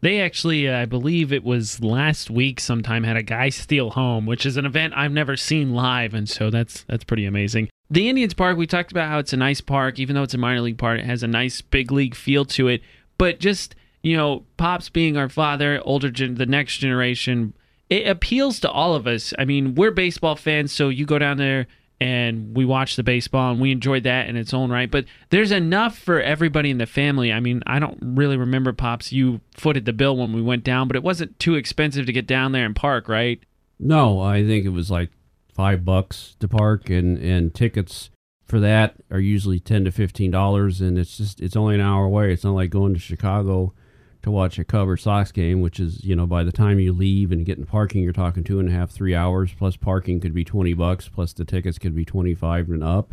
They 0.03 0.21
actually, 0.21 0.69
uh, 0.69 0.79
I 0.79 0.85
believe 0.85 1.33
it 1.33 1.43
was 1.43 1.81
last 1.83 2.31
week, 2.31 2.61
sometime 2.61 3.03
had 3.03 3.17
a 3.17 3.23
guy 3.23 3.49
steal 3.49 3.91
home, 3.91 4.27
which 4.27 4.45
is 4.45 4.57
an 4.57 4.67
event 4.67 4.93
I've 4.95 5.13
never 5.13 5.37
seen 5.37 5.75
live, 5.75 6.13
and 6.13 6.29
so 6.29 6.51
that's 6.51 6.85
that's 6.85 7.05
pretty 7.05 7.25
amazing. 7.25 7.69
The 7.89 8.09
Indians 8.09 8.35
Park, 8.35 8.59
we 8.59 8.67
talked 8.67 8.91
about 8.91 9.09
how 9.09 9.19
it's 9.19 9.33
a 9.33 9.37
nice 9.37 9.61
park, 9.61 9.99
even 9.99 10.15
though 10.15 10.25
it's 10.25 10.35
a 10.35 10.39
minor 10.39 10.61
league 10.61 10.79
park, 10.79 11.01
it 11.01 11.07
has 11.07 11.23
a 11.23 11.29
nice 11.29 11.63
big 11.63 11.93
league 11.93 12.15
feel 12.15 12.45
to 12.47 12.69
it. 12.69 12.83
But 13.19 13.41
just 13.41 13.75
you 14.07 14.17
know, 14.17 14.45
pops 14.57 14.89
being 14.89 15.17
our 15.17 15.29
father, 15.29 15.81
older 15.85 16.11
gen- 16.13 16.37
the 16.37 16.47
next 16.47 16.77
generation, 16.79 17.53
it 17.91 18.07
appeals 18.07 18.61
to 18.61 18.71
all 18.71 18.95
of 18.95 19.05
us. 19.09 19.35
I 19.37 19.45
mean, 19.45 19.75
we're 19.75 19.91
baseball 19.91 20.37
fans, 20.37 20.71
so 20.71 20.91
you 20.91 21.05
go 21.05 21.19
down 21.19 21.39
there 21.39 21.67
and 22.01 22.57
we 22.57 22.65
watch 22.65 22.95
the 22.95 23.03
baseball 23.03 23.51
and 23.51 23.61
we 23.61 23.73
enjoyed 23.73 24.05
that 24.05 24.29
in 24.29 24.37
its 24.37 24.55
own 24.55 24.71
right. 24.71 24.89
But 24.89 25.07
there's 25.31 25.51
enough 25.51 25.99
for 25.99 26.21
everybody 26.21 26.71
in 26.71 26.79
the 26.79 26.87
family. 26.87 27.33
I 27.33 27.41
mean, 27.41 27.65
I 27.67 27.81
don't 27.81 27.99
really 28.01 28.37
remember 28.37 28.73
pops. 28.73 29.11
You 29.11 29.41
footed 29.57 29.87
the 29.87 29.93
bill 29.93 30.17
when 30.17 30.33
we 30.33 30.41
went 30.43 30.63
down, 30.63 30.87
but 30.87 30.95
it 30.95 31.03
wasn't 31.03 31.37
too 31.41 31.57
expensive 31.57 32.07
to 32.07 32.13
get 32.13 32.29
down 32.29 32.53
there 32.53 32.65
and 32.65 32.77
park, 32.77 33.09
right? 33.09 33.41
No, 33.81 34.21
I 34.21 34.47
think 34.47 34.65
it 34.65 34.71
was 34.71 34.89
like 34.89 35.11
five 35.53 35.85
bucks 35.85 36.37
to 36.39 36.47
park, 36.47 36.91
and 36.91 37.19
and 37.19 37.53
tickets 37.53 38.11
for 38.47 38.61
that 38.61 38.95
are 39.11 39.21
usually 39.21 39.61
ten 39.61 39.85
to 39.85 39.91
fifteen 39.93 40.31
dollars, 40.31 40.81
and 40.81 40.99
it's 40.99 41.17
just 41.19 41.41
it's 41.41 41.57
only 41.57 41.75
an 41.75 41.81
hour 41.81 42.05
away. 42.05 42.33
It's 42.33 42.45
not 42.45 42.53
like 42.55 42.71
going 42.71 42.95
to 42.95 43.01
Chicago 43.01 43.75
to 44.23 44.31
watch 44.31 44.59
a 44.59 44.65
or 44.77 44.97
Sox 44.97 45.31
game, 45.33 45.61
which 45.61 45.79
is 45.79 46.03
you 46.05 46.17
know 46.17 46.27
by 46.27 46.43
the 46.45 46.53
time 46.53 46.79
you 46.81 46.93
leave 46.93 47.31
and 47.33 47.45
get 47.45 47.59
in 47.59 47.67
parking, 47.67 48.03
you're 48.03 48.13
talking 48.13 48.45
two 48.45 48.59
and 48.59 48.69
a 48.69 48.73
half, 48.73 48.91
three 48.91 49.15
hours. 49.15 49.53
Plus 49.53 49.77
parking 49.77 50.21
could 50.21 50.35
be 50.35 50.45
twenty 50.45 50.75
bucks, 50.75 51.09
plus 51.09 51.33
the 51.33 51.45
tickets 51.45 51.79
could 51.79 51.95
be 51.95 52.05
twenty 52.05 52.35
five 52.35 52.69
and 52.69 52.83
up. 52.83 53.13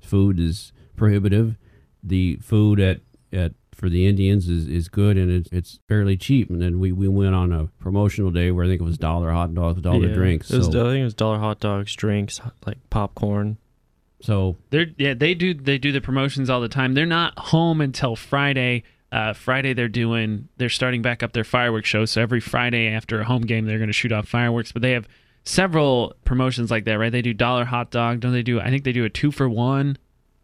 Food 0.00 0.38
is 0.38 0.72
prohibitive. 0.96 1.56
The 2.02 2.36
food 2.36 2.78
at 2.80 3.00
at 3.32 3.52
for 3.74 3.88
the 3.88 4.06
Indians 4.06 4.48
is, 4.48 4.68
is 4.68 4.86
good 4.88 5.16
and 5.16 5.28
it's, 5.30 5.48
it's 5.50 5.80
fairly 5.88 6.16
cheap. 6.16 6.48
And 6.48 6.62
then 6.62 6.78
we, 6.78 6.92
we 6.92 7.08
went 7.08 7.34
on 7.34 7.50
a 7.52 7.66
promotional 7.80 8.30
day 8.30 8.52
where 8.52 8.64
I 8.64 8.68
think 8.68 8.80
it 8.80 8.84
was 8.84 8.96
dollar 8.96 9.32
hot 9.32 9.52
dogs 9.52 9.80
dollar 9.82 10.06
Yeah. 10.06 10.14
drinks. 10.14 10.48
It 10.52 10.58
was, 10.58 10.66
so, 10.66 10.86
I 10.86 10.90
think 10.92 11.00
it 11.00 11.04
was 11.04 11.14
dollar 11.14 11.38
hot 11.40 11.58
dogs, 11.58 11.92
drinks, 11.96 12.40
like 12.64 12.78
popcorn. 12.90 13.56
So 14.24 14.56
They're 14.70 14.86
yeah, 14.96 15.12
they 15.12 15.34
do 15.34 15.52
they 15.52 15.76
do 15.76 15.92
the 15.92 16.00
promotions 16.00 16.48
all 16.48 16.62
the 16.62 16.68
time. 16.68 16.94
They're 16.94 17.04
not 17.04 17.38
home 17.38 17.82
until 17.82 18.16
Friday. 18.16 18.84
Uh, 19.12 19.34
Friday 19.34 19.74
they're 19.74 19.86
doing 19.86 20.48
they're 20.56 20.70
starting 20.70 21.02
back 21.02 21.22
up 21.22 21.34
their 21.34 21.44
fireworks 21.44 21.90
show. 21.90 22.06
So 22.06 22.22
every 22.22 22.40
Friday 22.40 22.88
after 22.88 23.20
a 23.20 23.24
home 23.24 23.42
game 23.42 23.66
they're 23.66 23.78
going 23.78 23.88
to 23.88 23.92
shoot 23.92 24.12
off 24.12 24.26
fireworks. 24.26 24.72
But 24.72 24.80
they 24.80 24.92
have 24.92 25.06
several 25.44 26.14
promotions 26.24 26.70
like 26.70 26.86
that, 26.86 26.94
right? 26.94 27.12
They 27.12 27.20
do 27.20 27.34
dollar 27.34 27.66
hot 27.66 27.90
dog. 27.90 28.20
Don't 28.20 28.32
they 28.32 28.42
do? 28.42 28.60
I 28.60 28.70
think 28.70 28.84
they 28.84 28.92
do 28.92 29.04
a 29.04 29.10
two 29.10 29.30
for 29.30 29.46
one. 29.46 29.98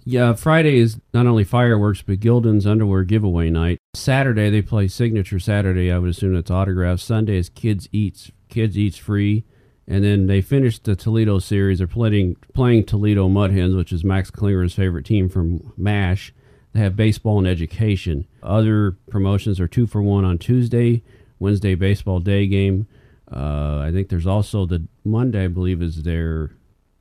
Yeah, 0.04 0.34
Friday 0.34 0.78
is 0.78 0.98
not 1.14 1.26
only 1.26 1.44
fireworks 1.44 2.02
but 2.02 2.20
Gildan's 2.20 2.66
underwear 2.66 3.04
giveaway 3.04 3.48
night. 3.48 3.78
Saturday 3.94 4.50
they 4.50 4.60
play 4.60 4.88
signature 4.88 5.40
Saturday. 5.40 5.90
I 5.90 5.98
would 5.98 6.10
assume 6.10 6.34
that's 6.34 6.50
autographs. 6.50 7.02
Sunday 7.02 7.38
is 7.38 7.48
kids 7.48 7.88
eats 7.92 8.30
kids 8.50 8.76
eats 8.76 8.98
free, 8.98 9.46
and 9.90 10.04
then 10.04 10.28
they 10.28 10.40
finished 10.40 10.84
the 10.84 10.94
Toledo 10.94 11.40
series. 11.40 11.78
They're 11.78 11.88
playing 11.88 12.36
playing 12.54 12.84
Toledo 12.84 13.28
Mud 13.28 13.50
Hens, 13.50 13.74
which 13.74 13.92
is 13.92 14.04
Max 14.04 14.30
Klinger's 14.30 14.72
favorite 14.72 15.04
team 15.04 15.28
from 15.28 15.72
Mash. 15.76 16.32
They 16.72 16.78
have 16.78 16.94
baseball 16.94 17.38
and 17.38 17.48
education. 17.48 18.24
Other 18.40 18.92
promotions 19.10 19.58
are 19.58 19.66
two 19.66 19.88
for 19.88 20.00
one 20.00 20.24
on 20.24 20.38
Tuesday, 20.38 21.02
Wednesday 21.40 21.74
baseball 21.74 22.20
day 22.20 22.46
game. 22.46 22.86
Uh, 23.30 23.78
I 23.84 23.90
think 23.92 24.08
there's 24.08 24.28
also 24.28 24.64
the 24.64 24.86
Monday, 25.04 25.44
I 25.44 25.48
believe, 25.48 25.82
is 25.82 26.04
their 26.04 26.52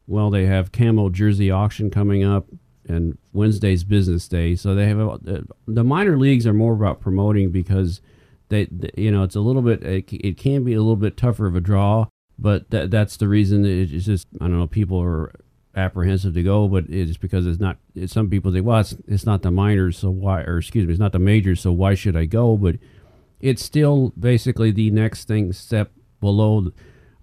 well, 0.07 0.31
they 0.31 0.47
have 0.47 0.71
camo 0.71 1.09
jersey 1.09 1.51
auction 1.51 1.91
coming 1.91 2.23
up, 2.23 2.47
and 2.87 3.19
Wednesday's 3.33 3.83
business 3.83 4.27
day. 4.27 4.55
So 4.55 4.73
they 4.73 4.87
have 4.87 4.97
a, 4.97 5.45
the 5.67 5.83
minor 5.83 6.17
leagues 6.17 6.47
are 6.47 6.53
more 6.53 6.73
about 6.73 7.01
promoting 7.01 7.51
because 7.51 8.01
they, 8.47 8.67
you 8.97 9.11
know, 9.11 9.21
it's 9.21 9.35
a 9.35 9.41
little 9.41 9.61
bit 9.61 9.83
it, 9.83 10.11
it 10.11 10.37
can 10.37 10.63
be 10.63 10.73
a 10.73 10.79
little 10.79 10.95
bit 10.95 11.17
tougher 11.17 11.45
of 11.45 11.55
a 11.55 11.61
draw, 11.61 12.07
but 12.39 12.69
that 12.69 12.91
that's 12.91 13.17
the 13.17 13.27
reason 13.27 13.65
it's 13.65 14.05
just 14.05 14.27
I 14.39 14.45
don't 14.45 14.57
know 14.59 14.67
people 14.67 15.01
are 15.01 15.31
apprehensive 15.75 16.33
to 16.33 16.43
go, 16.43 16.67
but 16.67 16.85
it's 16.89 17.17
because 17.17 17.45
it's 17.45 17.59
not. 17.59 17.77
It's, 17.95 18.13
some 18.13 18.29
people 18.29 18.51
say, 18.51 18.61
well, 18.61 18.79
it's 18.79 18.95
it's 19.07 19.25
not 19.25 19.41
the 19.41 19.51
minors, 19.51 19.97
so 19.97 20.09
why? 20.09 20.41
Or 20.41 20.57
excuse 20.57 20.85
me, 20.85 20.93
it's 20.93 20.99
not 20.99 21.11
the 21.11 21.19
majors, 21.19 21.61
so 21.61 21.71
why 21.71 21.95
should 21.95 22.15
I 22.15 22.25
go? 22.25 22.57
But 22.57 22.75
it's 23.39 23.63
still 23.63 24.13
basically 24.19 24.71
the 24.71 24.91
next 24.91 25.27
thing 25.27 25.53
step 25.53 25.91
below 26.19 26.71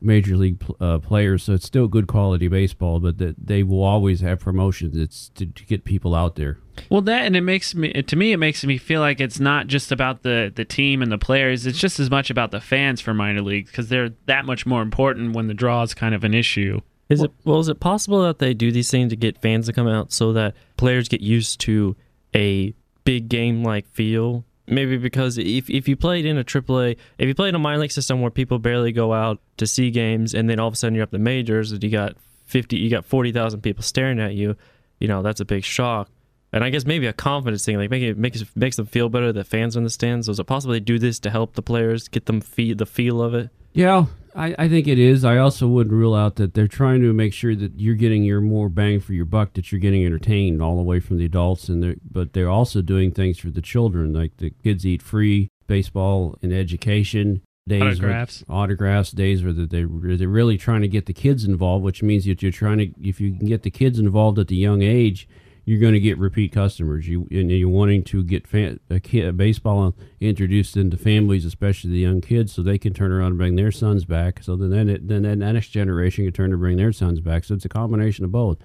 major 0.01 0.37
league 0.37 0.63
uh, 0.81 0.99
players, 0.99 1.45
so 1.45 1.55
it's 1.55 1.67
still 1.67 1.89
good 1.89 2.07
quality 2.07 2.49
baseball. 2.49 3.01
But 3.01 3.19
that 3.19 3.35
they 3.39 3.63
will 3.63 3.83
always 3.83 4.21
have 4.21 4.41
promotions. 4.41 4.97
It's 4.97 5.31
to, 5.31 5.47
to, 5.47 5.65
get 5.65 5.85
people 5.85 6.15
out 6.15 6.37
there. 6.37 6.59
Well, 6.91 7.01
that 7.03 7.23
and 7.23 7.37
it 7.37 7.43
makes 7.43 7.75
me 7.75 7.93
to 7.93 8.17
me 8.17 8.33
it 8.33 8.39
makes 8.39 8.65
me 8.65 8.79
feel 8.79 9.01
like 9.01 9.21
it's 9.21 9.41
not 9.41 9.67
just 9.67 9.93
about 9.93 10.23
the 10.23 10.53
the 10.55 10.65
team 10.65 11.03
and 11.03 11.11
the 11.11 11.19
players. 11.19 11.67
It's 11.67 11.79
just 11.79 11.99
as 11.99 12.11
much 12.11 12.31
about 12.31 12.51
the 12.51 12.61
fans 12.61 13.01
for 13.01 13.15
minor 13.15 13.43
leagues 13.43 13.71
because 13.71 13.89
they're 13.89 14.11
that 14.27 14.45
much 14.45 14.67
more 14.67 14.83
important 14.83 15.35
when 15.35 15.47
the 15.47 15.55
draw 15.55 15.83
is 15.83 15.95
kind 15.95 16.15
of 16.15 16.25
an 16.25 16.35
issue. 16.35 16.81
Is 17.09 17.23
it 17.23 17.33
well? 17.45 17.61
Is 17.61 17.69
it 17.69 17.81
possible 17.81 18.23
that 18.23 18.39
they 18.39 18.53
do 18.53 18.73
these 18.73 18.91
things 18.91 19.11
to 19.11 19.17
get 19.17 19.41
fans 19.41 19.67
to 19.67 19.73
come 19.73 19.87
out 19.87 20.13
so 20.13 20.33
that 20.33 20.55
players 20.77 21.09
get 21.09 21.21
used 21.21 21.61
to 21.61 21.97
a 22.35 22.75
big 23.05 23.29
game 23.29 23.63
like 23.63 23.89
feel? 23.89 24.45
Maybe 24.69 24.97
because 24.97 25.39
if 25.39 25.71
if 25.71 25.87
you 25.89 25.97
played 25.97 26.27
in 26.27 26.39
a 26.39 26.45
AAA, 26.45 26.97
if 27.19 27.29
you 27.29 27.35
played 27.35 27.51
in 27.51 27.55
a 27.55 27.59
minor 27.61 27.79
league 27.79 27.93
system 27.93 28.21
where 28.21 28.31
people 28.31 28.59
barely 28.59 28.93
go 28.93 29.13
out 29.13 29.41
to 29.59 29.67
see 29.67 29.91
games, 29.91 30.35
and 30.35 30.51
then 30.51 30.59
all 30.59 30.69
of 30.69 30.75
a 30.75 30.77
sudden 30.77 30.95
you're 30.95 31.05
up 31.05 31.11
the 31.11 31.19
majors 31.19 31.73
and 31.73 31.83
you 31.85 31.91
got 31.91 32.17
fifty, 32.45 32.77
you 32.77 32.91
got 32.91 33.05
forty 33.05 33.31
thousand 33.31 33.61
people 33.61 33.83
staring 33.83 34.19
at 34.19 34.35
you, 34.35 34.57
you 34.99 35.07
know 35.07 35.23
that's 35.23 35.41
a 35.41 35.45
big 35.45 35.65
shock. 35.65 36.09
And 36.53 36.65
I 36.65 36.71
guess 36.71 36.87
maybe 36.87 37.07
a 37.07 37.13
confidence 37.13 37.65
thing, 37.65 37.77
like 37.77 37.91
make 37.91 38.03
it 38.03 38.17
makes 38.17 38.43
makes 38.57 38.77
them 38.77 38.87
feel 38.87 39.09
better. 39.09 39.33
The 39.33 39.45
fans 39.45 39.77
in 39.77 39.85
the 39.85 39.91
stands. 39.91 40.29
Is 40.29 40.41
it 40.41 40.45
possible 40.45 40.73
they 40.73 40.81
do 40.81 40.99
this 40.99 41.19
to 41.21 41.31
help 41.31 41.55
the 41.55 41.63
players 41.63 42.09
get 42.09 42.27
them 42.27 42.41
feed 42.41 42.79
the 42.79 42.87
feel 42.87 43.23
of 43.23 43.35
it? 43.35 43.51
Yeah, 43.73 44.07
I, 44.37 44.55
I 44.59 44.69
think 44.69 44.87
it 44.87 44.99
is. 44.99 45.25
I 45.25 45.39
also 45.39 45.67
wouldn't 45.67 45.95
rule 45.95 46.15
out 46.15 46.37
that 46.37 46.55
they're 46.55 46.69
trying 46.69 47.01
to 47.01 47.13
make 47.13 47.33
sure 47.33 47.55
that 47.57 47.81
you're 47.81 47.95
getting 47.95 48.23
your 48.23 48.41
more 48.41 48.69
bang 48.69 49.01
for 49.01 49.15
your 49.15 49.25
buck, 49.25 49.55
that 49.55 49.73
you're 49.73 49.81
getting 49.81 50.05
entertained 50.05 50.63
all 50.63 50.77
the 50.77 50.83
way 50.83 51.01
from 51.01 51.17
the 51.17 51.25
adults, 51.25 51.69
and 51.69 51.83
they're, 51.83 51.97
but 52.09 52.35
they're 52.35 52.51
also 52.51 52.83
doing 52.83 53.11
things 53.11 53.39
for 53.39 53.51
the 53.51 53.63
children, 53.63 54.13
like 54.13 54.37
the 54.37 54.51
kids 54.51 54.85
eat 54.85 55.01
free, 55.03 55.49
baseball 55.67 56.37
and 56.43 56.53
education 56.53 57.43
days, 57.67 57.83
autographs, 57.83 58.45
autographs 58.49 59.11
days 59.11 59.43
where 59.43 59.53
they 59.53 59.67
they're 59.67 60.29
really 60.29 60.57
trying 60.57 60.83
to 60.83 60.89
get 60.89 61.07
the 61.07 61.13
kids 61.13 61.45
involved, 61.45 61.85
which 61.85 62.03
means 62.03 62.27
that 62.27 62.43
you're 62.43 62.53
trying 62.53 62.79
to 62.79 62.93
if 63.03 63.21
you 63.21 63.37
can 63.37 63.47
get 63.47 63.63
the 63.63 63.71
kids 63.71 63.99
involved 63.99 64.39
at 64.39 64.49
the 64.49 64.57
young 64.57 64.83
age 64.83 65.29
you're 65.67 65.81
going 65.81 65.95
to 65.95 66.01
get 66.01 66.17
repeat 66.17 66.53
customers. 66.53 67.09
You 67.09 67.27
and 67.33 67.51
you're 67.51 67.69
wanting 67.69 68.05
to 68.05 68.23
get 68.23 68.47
fan, 68.47 68.79
a, 68.89 69.01
kid, 69.01 69.27
a 69.27 69.33
baseball 69.33 69.97
introduced 70.21 70.77
into 70.77 70.97
families, 70.97 71.45
especially 71.45 71.91
the 71.91 71.99
young 71.99 72.21
kids, 72.21 72.53
so 72.53 72.63
they 72.63 72.79
can 72.79 72.95
turn 72.95 73.11
around 73.11 73.33
and 73.33 73.39
bring 73.39 73.57
their 73.57 73.73
sons 73.73 74.05
back. 74.05 74.45
So 74.45 74.55
then, 74.57 74.89
it, 74.89 75.09
then 75.09 75.23
that 75.23 75.37
next 75.37 75.71
generation 75.71 76.25
can 76.25 76.33
turn 76.33 76.53
to 76.53 76.57
bring 76.57 76.77
their 76.77 76.93
sons 76.93 77.19
back. 77.19 77.43
So 77.43 77.57
it's 77.57 77.65
a 77.65 77.69
combination 77.69 78.25
of 78.25 78.31
both. 78.31 78.59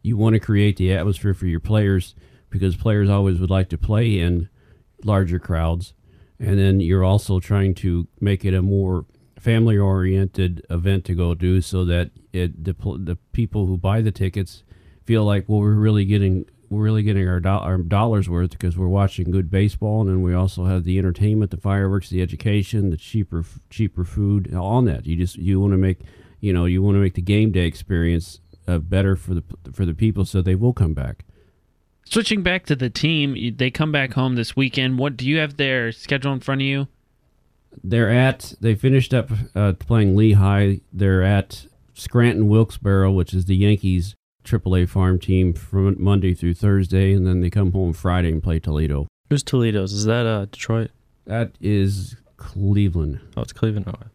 You 0.00 0.16
want 0.16 0.34
to 0.34 0.40
create 0.40 0.78
the 0.78 0.90
atmosphere 0.94 1.34
for 1.34 1.46
your 1.46 1.60
players 1.60 2.14
because 2.48 2.76
players 2.76 3.10
always 3.10 3.38
would 3.40 3.50
like 3.50 3.68
to 3.68 3.78
play 3.78 4.18
in 4.18 4.48
larger 5.04 5.38
crowds, 5.38 5.92
and 6.40 6.58
then 6.58 6.80
you're 6.80 7.04
also 7.04 7.40
trying 7.40 7.74
to 7.74 8.08
make 8.20 8.46
it 8.46 8.54
a 8.54 8.62
more 8.62 9.04
family 9.38 9.76
oriented 9.76 10.64
event 10.70 11.04
to 11.04 11.14
go 11.14 11.34
do 11.34 11.60
so 11.60 11.84
that 11.84 12.10
it 12.32 12.64
the, 12.64 12.74
the 12.98 13.16
people 13.32 13.66
who 13.66 13.76
buy 13.76 14.00
the 14.00 14.10
tickets 14.10 14.64
feel 15.08 15.24
like 15.24 15.48
well 15.48 15.60
we're 15.60 15.72
really 15.72 16.04
getting 16.04 16.44
we're 16.68 16.82
really 16.82 17.02
getting 17.02 17.26
our, 17.26 17.40
do- 17.40 17.48
our 17.48 17.78
dollars 17.78 18.28
worth 18.28 18.50
because 18.50 18.76
we're 18.76 18.88
watching 18.88 19.30
good 19.30 19.50
baseball 19.50 20.02
and 20.02 20.10
then 20.10 20.20
we 20.20 20.34
also 20.34 20.66
have 20.66 20.84
the 20.84 20.98
entertainment, 20.98 21.50
the 21.50 21.56
fireworks, 21.56 22.10
the 22.10 22.20
education, 22.20 22.90
the 22.90 22.96
cheaper 22.98 23.42
cheaper 23.70 24.04
food 24.04 24.52
on 24.54 24.84
that. 24.84 25.06
You 25.06 25.16
just 25.16 25.36
you 25.36 25.58
want 25.60 25.72
to 25.72 25.78
make 25.78 26.00
you 26.40 26.52
know 26.52 26.66
you 26.66 26.82
want 26.82 26.96
to 26.96 27.00
make 27.00 27.14
the 27.14 27.22
game 27.22 27.52
day 27.52 27.64
experience 27.64 28.40
uh, 28.66 28.76
better 28.76 29.16
for 29.16 29.32
the 29.32 29.42
for 29.72 29.86
the 29.86 29.94
people 29.94 30.26
so 30.26 30.42
they 30.42 30.54
will 30.54 30.74
come 30.74 30.92
back. 30.92 31.24
Switching 32.04 32.42
back 32.42 32.66
to 32.66 32.76
the 32.76 32.90
team, 32.90 33.56
they 33.56 33.70
come 33.70 33.90
back 33.90 34.12
home 34.12 34.34
this 34.34 34.54
weekend. 34.54 34.98
What 34.98 35.16
do 35.16 35.26
you 35.26 35.38
have 35.38 35.56
their 35.56 35.90
schedule 35.90 36.34
in 36.34 36.40
front 36.40 36.60
of 36.60 36.66
you? 36.66 36.86
They're 37.82 38.10
at 38.10 38.52
they 38.60 38.74
finished 38.74 39.14
up 39.14 39.30
uh, 39.54 39.72
playing 39.72 40.16
Lehigh. 40.16 40.80
They're 40.92 41.22
at 41.22 41.66
Scranton 41.94 42.48
Wilkes-Barre, 42.48 43.10
which 43.10 43.32
is 43.32 43.46
the 43.46 43.56
Yankees 43.56 44.14
AAA 44.48 44.88
farm 44.88 45.18
team 45.18 45.52
from 45.52 46.02
Monday 46.02 46.34
through 46.34 46.54
Thursday, 46.54 47.12
and 47.12 47.26
then 47.26 47.40
they 47.40 47.50
come 47.50 47.72
home 47.72 47.92
Friday 47.92 48.30
and 48.30 48.42
play 48.42 48.58
Toledo. 48.58 49.06
Who's 49.30 49.42
Toledo's? 49.42 49.92
Is 49.92 50.04
that 50.04 50.26
uh, 50.26 50.46
Detroit? 50.46 50.90
That 51.26 51.52
is 51.60 52.16
Cleveland. 52.38 53.20
Oh, 53.36 53.42
it's 53.42 53.52
Cleveland. 53.52 53.86
Oh. 53.88 54.06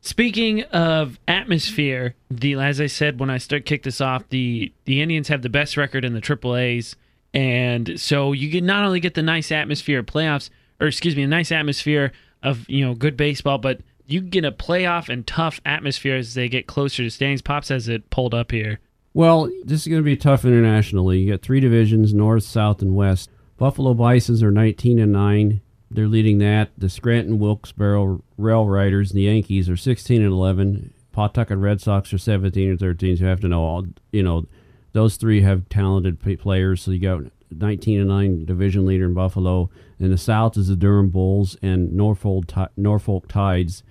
Speaking 0.00 0.62
of 0.64 1.18
atmosphere, 1.28 2.14
the 2.30 2.54
as 2.54 2.80
I 2.80 2.86
said 2.86 3.20
when 3.20 3.30
I 3.30 3.38
start 3.38 3.66
kick 3.66 3.82
this 3.82 4.00
off, 4.00 4.28
the 4.28 4.72
the 4.84 5.00
Indians 5.02 5.28
have 5.28 5.42
the 5.42 5.48
best 5.48 5.76
record 5.76 6.04
in 6.04 6.12
the 6.12 6.20
AAA's, 6.20 6.96
and 7.34 8.00
so 8.00 8.32
you 8.32 8.50
can 8.50 8.66
not 8.66 8.84
only 8.84 9.00
get 9.00 9.14
the 9.14 9.22
nice 9.22 9.52
atmosphere 9.52 10.00
of 10.00 10.06
playoffs, 10.06 10.50
or 10.80 10.86
excuse 10.86 11.16
me, 11.16 11.22
a 11.22 11.28
nice 11.28 11.52
atmosphere 11.52 12.12
of 12.42 12.68
you 12.68 12.84
know 12.84 12.94
good 12.94 13.16
baseball, 13.16 13.58
but 13.58 13.80
you 14.06 14.20
can 14.20 14.30
get 14.30 14.44
a 14.44 14.52
playoff 14.52 15.08
and 15.08 15.26
tough 15.26 15.60
atmosphere 15.64 16.16
as 16.16 16.34
they 16.34 16.48
get 16.48 16.66
closer 16.66 17.02
to 17.02 17.10
standings. 17.10 17.42
Pops 17.42 17.68
has 17.68 17.88
it 17.88 18.10
pulled 18.10 18.34
up 18.34 18.50
here. 18.50 18.80
Well, 19.14 19.50
this 19.64 19.82
is 19.82 19.88
going 19.88 20.00
to 20.00 20.04
be 20.04 20.16
tough 20.16 20.44
internationally. 20.44 21.20
You 21.20 21.32
got 21.32 21.42
three 21.42 21.60
divisions: 21.60 22.14
North, 22.14 22.44
South, 22.44 22.80
and 22.82 22.94
West. 22.94 23.30
Buffalo 23.58 23.94
Bisons 23.94 24.42
are 24.42 24.50
19 24.50 24.98
and 24.98 25.12
nine. 25.12 25.60
They're 25.90 26.08
leading 26.08 26.38
that. 26.38 26.70
The 26.76 26.88
Scranton 26.88 27.38
Wilkes-Barre 27.38 28.18
Rail 28.38 28.66
Riders 28.66 29.10
and 29.10 29.18
the 29.18 29.24
Yankees 29.24 29.68
are 29.68 29.76
16 29.76 30.22
and 30.22 30.32
11. 30.32 30.94
Pawtucket 31.12 31.58
Red 31.58 31.80
Sox 31.80 32.12
are 32.14 32.18
17 32.18 32.70
and 32.70 32.80
13. 32.80 33.16
So 33.18 33.24
you 33.24 33.28
have 33.28 33.40
to 33.40 33.48
know 33.48 33.62
all. 33.62 33.84
You 34.10 34.22
know, 34.22 34.46
those 34.92 35.16
three 35.16 35.42
have 35.42 35.68
talented 35.68 36.18
players. 36.40 36.82
So 36.82 36.90
you 36.92 36.98
got 36.98 37.30
19 37.50 38.00
and 38.00 38.08
9 38.08 38.44
division 38.46 38.86
leader 38.86 39.04
in 39.04 39.14
Buffalo. 39.14 39.70
In 39.98 40.10
the 40.10 40.18
South 40.18 40.56
is 40.56 40.68
the 40.68 40.76
Durham 40.76 41.10
Bulls 41.10 41.56
and 41.62 41.92
Norfolk 41.92 42.46
Norfolk 42.76 43.28
Tides 43.28 43.82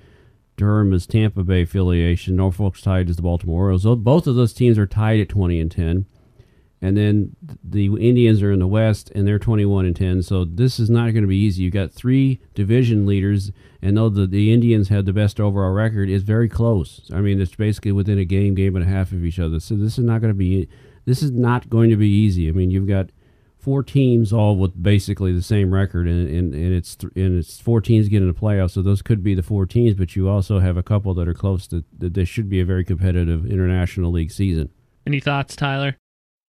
Durham 0.62 0.93
is 0.93 1.08
Tampa 1.08 1.43
Bay 1.43 1.63
affiliation. 1.63 2.36
Norfolk 2.36 2.78
Tides 2.78 3.10
is 3.10 3.15
the 3.15 3.24
Baltimore 3.24 3.63
Orioles. 3.63 3.84
Both 3.84 4.28
of 4.28 4.36
those 4.36 4.54
teams 4.54 4.78
are 4.78 4.86
tied 4.86 5.19
at 5.19 5.28
20 5.28 5.60
and 5.60 5.71
10. 5.71 6.06
And 6.84 6.95
then 6.95 7.36
the 7.63 7.88
Indians 7.88 8.43
are 8.43 8.52
in 8.52 8.60
the 8.60 8.67
West, 8.67 9.12
and 9.15 9.28
they're 9.28 9.39
21 9.39 9.88
and 9.88 9.95
10. 9.95 10.21
So 10.21 10.45
this 10.45 10.80
is 10.80 10.88
not 10.88 11.13
going 11.13 11.24
to 11.24 11.28
be 11.28 11.36
easy. 11.36 11.63
You've 11.63 11.74
got 11.74 11.91
three 11.91 12.41
division 12.54 13.08
leaders, 13.08 13.52
and 13.82 13.97
though 13.97 14.10
the, 14.10 14.28
the 14.28 14.54
Indians 14.54 14.89
have 14.89 15.06
the 15.06 15.13
best 15.13 15.39
overall 15.39 15.71
record, 15.71 16.12
it's 16.12 16.24
very 16.24 16.47
close. 16.47 17.10
I 17.12 17.21
mean, 17.21 17.41
it's 17.41 17.56
basically 17.56 17.93
within 17.93 18.19
a 18.19 18.26
game, 18.26 18.54
game 18.54 18.76
and 18.76 18.86
a 18.86 18.88
half 18.88 19.12
of 19.12 19.26
each 19.26 19.39
other. 19.39 19.60
So 19.60 19.74
this 19.74 19.97
is 19.97 20.06
not 20.06 20.21
going 20.21 20.34
to 20.34 20.38
be 20.38 20.69
this 21.06 21.24
is 21.24 21.32
not 21.32 21.71
going 21.71 21.89
to 21.89 21.95
be 21.95 22.08
easy. 22.10 22.47
I 22.50 22.52
mean, 22.52 22.69
you've 22.69 22.88
got 22.88 23.10
four 23.62 23.84
teams 23.84 24.34
all 24.34 24.56
with 24.56 24.82
basically 24.82 25.32
the 25.32 25.41
same 25.41 25.74
record, 25.74 26.08
and, 26.08 26.28
and, 26.28 26.54
and 26.54 26.74
it's 26.74 26.95
th- 26.95 27.13
and 27.15 27.38
it's 27.38 27.60
four 27.60 27.80
teams 27.80 28.10
getting 28.10 28.28
the 28.28 28.34
playoffs. 28.34 28.71
So 28.71 28.82
those 28.82 29.02
could 29.02 29.24
be 29.24 29.36
the 29.36 29.43
four 29.43 29.65
teams, 29.65 29.93
but 29.93 30.15
you 30.15 30.28
also 30.28 30.60
have 30.60 30.78
a 30.78 30.84
couple 30.84 31.13
that 31.13 31.28
are 31.28 31.34
close 31.34 31.67
to 31.67 31.84
that. 32.00 32.13
This 32.13 32.28
should 32.28 32.50
be 32.50 32.60
a 32.60 32.65
very 32.65 32.84
competitive 32.84 33.45
international 33.45 34.12
league 34.12 34.32
season. 34.32 34.69
Any 35.06 35.19
thoughts, 35.19 35.56
Tyler? 35.56 35.95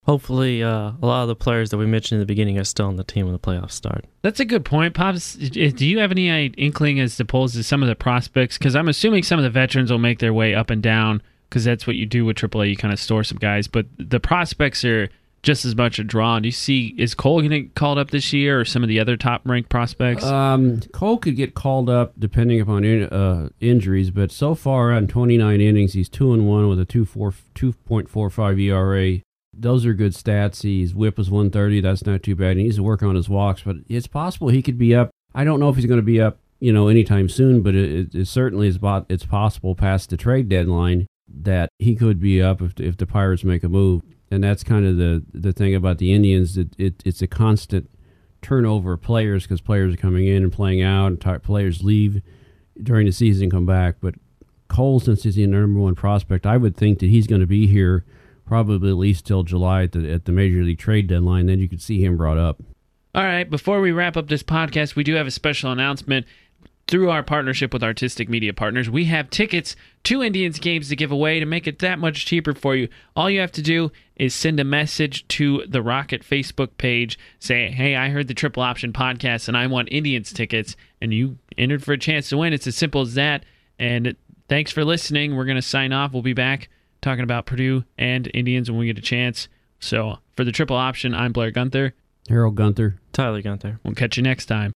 Hopefully, 0.05 0.63
uh, 0.63 0.93
a 1.01 1.05
lot 1.05 1.23
of 1.23 1.27
the 1.27 1.35
players 1.35 1.69
that 1.69 1.77
we 1.77 1.85
mentioned 1.85 2.17
in 2.17 2.19
the 2.21 2.25
beginning 2.25 2.57
are 2.57 2.63
still 2.63 2.87
on 2.87 2.95
the 2.95 3.03
team 3.03 3.25
when 3.25 3.33
the 3.33 3.39
playoffs 3.39 3.71
start. 3.71 4.05
That's 4.21 4.39
a 4.39 4.45
good 4.45 4.65
point, 4.65 4.93
Pops. 4.93 5.35
Do 5.35 5.85
you 5.85 5.99
have 5.99 6.11
any 6.11 6.45
inkling 6.45 6.99
as 6.99 7.19
opposed 7.19 7.55
to 7.55 7.63
some 7.63 7.83
of 7.83 7.89
the 7.89 7.95
prospects? 7.95 8.57
Because 8.57 8.75
I'm 8.75 8.87
assuming 8.87 9.23
some 9.23 9.37
of 9.37 9.43
the 9.43 9.49
veterans 9.49 9.91
will 9.91 9.99
make 9.99 10.19
their 10.19 10.33
way 10.33 10.55
up 10.55 10.69
and 10.69 10.81
down 10.81 11.21
because 11.49 11.63
that's 11.63 11.85
what 11.85 11.95
you 11.95 12.05
do 12.05 12.25
with 12.25 12.37
AAA. 12.37 12.69
You 12.69 12.77
kind 12.77 12.93
of 12.93 12.99
store 12.99 13.23
some 13.23 13.37
guys, 13.37 13.67
but 13.67 13.87
the 13.97 14.19
prospects 14.19 14.85
are 14.85 15.09
just 15.41 15.65
as 15.65 15.75
much 15.75 15.99
a 15.99 16.03
draw. 16.03 16.39
Do 16.39 16.47
you 16.47 16.53
see 16.53 16.93
is 16.97 17.15
Cole 17.15 17.39
going 17.39 17.51
to 17.51 17.61
get 17.61 17.75
called 17.75 17.97
up 17.97 18.11
this 18.11 18.33
year, 18.33 18.59
or 18.59 18.65
some 18.65 18.83
of 18.83 18.89
the 18.89 18.99
other 18.99 19.17
top 19.17 19.41
ranked 19.45 19.69
prospects? 19.69 20.23
Um, 20.23 20.81
Cole 20.93 21.17
could 21.17 21.35
get 21.35 21.53
called 21.53 21.89
up 21.89 22.13
depending 22.19 22.59
upon 22.59 22.83
in, 22.83 23.03
uh, 23.03 23.49
injuries, 23.59 24.11
but 24.11 24.31
so 24.31 24.55
far 24.55 24.91
on 24.91 25.07
29 25.07 25.61
innings, 25.61 25.93
he's 25.93 26.09
two 26.09 26.33
and 26.33 26.47
one 26.47 26.67
with 26.67 26.79
a 26.79 26.85
2.45 26.85 28.61
ERA. 28.61 29.21
Those 29.53 29.85
are 29.85 29.93
good 29.93 30.13
stats. 30.13 30.63
His 30.63 30.93
WHIP 30.93 31.17
was 31.17 31.29
130. 31.29 31.81
That's 31.81 32.05
not 32.05 32.23
too 32.23 32.35
bad. 32.35 32.57
He 32.57 32.63
needs 32.63 32.77
to 32.77 32.83
work 32.83 33.03
on 33.03 33.15
his 33.15 33.27
walks, 33.27 33.63
but 33.63 33.77
it's 33.87 34.07
possible 34.07 34.49
he 34.49 34.61
could 34.61 34.77
be 34.77 34.95
up. 34.95 35.09
I 35.33 35.43
don't 35.43 35.59
know 35.59 35.69
if 35.69 35.75
he's 35.75 35.85
going 35.85 35.99
to 35.99 36.05
be 36.05 36.21
up, 36.21 36.39
you 36.59 36.71
know, 36.71 36.87
anytime 36.87 37.29
soon, 37.29 37.61
but 37.61 37.75
it, 37.75 37.91
it, 37.91 38.15
it 38.15 38.27
certainly 38.27 38.67
is. 38.67 38.77
About, 38.77 39.05
it's 39.09 39.25
possible 39.25 39.75
past 39.75 40.09
the 40.09 40.17
trade 40.17 40.49
deadline 40.49 41.07
that 41.41 41.69
he 41.77 41.95
could 41.95 42.19
be 42.19 42.41
up 42.41 42.61
if 42.61 42.79
if 42.79 42.97
the 42.97 43.05
Pirates 43.05 43.43
make 43.43 43.63
a 43.63 43.69
move. 43.69 44.01
And 44.31 44.43
that's 44.43 44.63
kind 44.63 44.85
of 44.85 44.97
the 44.97 45.23
the 45.33 45.53
thing 45.53 45.73
about 45.75 45.97
the 45.97 46.13
Indians. 46.13 46.55
That 46.55 46.79
it, 46.79 47.01
it's 47.05 47.21
a 47.21 47.27
constant 47.27 47.89
turnover 48.41 48.93
of 48.93 49.01
players 49.01 49.43
because 49.43 49.61
players 49.61 49.93
are 49.93 49.97
coming 49.97 50.27
in 50.27 50.43
and 50.43 50.51
playing 50.51 50.81
out, 50.81 51.07
and 51.07 51.21
t- 51.21 51.37
players 51.39 51.83
leave 51.83 52.21
during 52.81 53.05
the 53.05 53.11
season 53.11 53.43
and 53.43 53.51
come 53.51 53.65
back. 53.65 53.95
But 53.99 54.15
Cole, 54.67 54.99
since 54.99 55.23
he's 55.23 55.35
the 55.35 55.47
number 55.47 55.79
one 55.79 55.95
prospect, 55.95 56.45
I 56.45 56.57
would 56.57 56.77
think 56.77 56.99
that 56.99 57.09
he's 57.09 57.27
going 57.27 57.41
to 57.41 57.47
be 57.47 57.67
here 57.67 58.05
probably 58.45 58.89
at 58.89 58.97
least 58.97 59.27
till 59.27 59.43
July 59.43 59.83
at 59.83 59.91
the, 59.91 60.11
at 60.11 60.25
the 60.25 60.31
major 60.31 60.63
league 60.63 60.79
trade 60.79 61.07
deadline. 61.07 61.45
Then 61.45 61.59
you 61.59 61.69
could 61.69 61.81
see 61.81 62.03
him 62.03 62.17
brought 62.17 62.37
up. 62.37 62.61
All 63.15 63.23
right, 63.23 63.49
before 63.49 63.81
we 63.81 63.91
wrap 63.91 64.17
up 64.17 64.27
this 64.27 64.43
podcast, 64.43 64.95
we 64.95 65.03
do 65.03 65.15
have 65.15 65.27
a 65.27 65.31
special 65.31 65.71
announcement. 65.71 66.25
Through 66.89 67.11
our 67.11 67.21
partnership 67.21 67.71
with 67.71 67.83
Artistic 67.83 68.29
Media 68.29 68.51
Partners, 68.51 68.89
we 68.89 69.05
have 69.05 69.29
tickets 69.29 69.75
to 70.05 70.23
Indians 70.23 70.57
games 70.57 70.89
to 70.89 70.95
give 70.95 71.11
away 71.11 71.39
to 71.39 71.45
make 71.45 71.67
it 71.67 71.77
that 71.79 71.99
much 71.99 72.25
cheaper 72.25 72.55
for 72.55 72.75
you. 72.75 72.87
All 73.15 73.29
you 73.29 73.41
have 73.41 73.51
to 73.51 73.61
do 73.61 73.91
is 74.15 74.33
send 74.33 74.59
a 74.59 74.63
message 74.63 75.27
to 75.27 75.63
the 75.67 75.83
Rocket 75.83 76.23
Facebook 76.23 76.77
page, 76.79 77.19
say, 77.37 77.69
"Hey, 77.69 77.95
I 77.95 78.09
heard 78.09 78.27
the 78.27 78.33
Triple 78.33 78.63
Option 78.63 78.91
podcast 78.91 79.47
and 79.47 79.55
I 79.55 79.67
want 79.67 79.89
Indians 79.91 80.33
tickets," 80.33 80.75
and 80.99 81.13
you 81.13 81.37
entered 81.59 81.83
for 81.83 81.93
a 81.93 81.97
chance 81.99 82.27
to 82.29 82.37
win. 82.37 82.53
It's 82.53 82.65
as 82.65 82.75
simple 82.75 83.01
as 83.01 83.13
that. 83.13 83.45
And 83.77 84.15
thanks 84.47 84.71
for 84.71 84.83
listening. 84.83 85.35
We're 85.35 85.45
going 85.45 85.57
to 85.57 85.61
sign 85.61 85.93
off. 85.93 86.11
We'll 86.11 86.23
be 86.23 86.33
back 86.33 86.69
talking 87.01 87.23
about 87.23 87.45
Purdue 87.45 87.83
and 87.99 88.31
Indians 88.33 88.71
when 88.71 88.79
we 88.79 88.87
get 88.87 88.97
a 88.97 89.01
chance. 89.01 89.47
So, 89.79 90.17
for 90.35 90.43
the 90.43 90.51
Triple 90.51 90.75
Option, 90.75 91.13
I'm 91.13 91.33
Blair 91.33 91.51
Gunther. 91.51 91.93
Harold 92.29 92.55
Gunther. 92.55 92.95
Tyler 93.13 93.43
Gunther. 93.43 93.79
We'll 93.83 93.93
catch 93.93 94.17
you 94.17 94.23
next 94.23 94.47
time. 94.47 94.67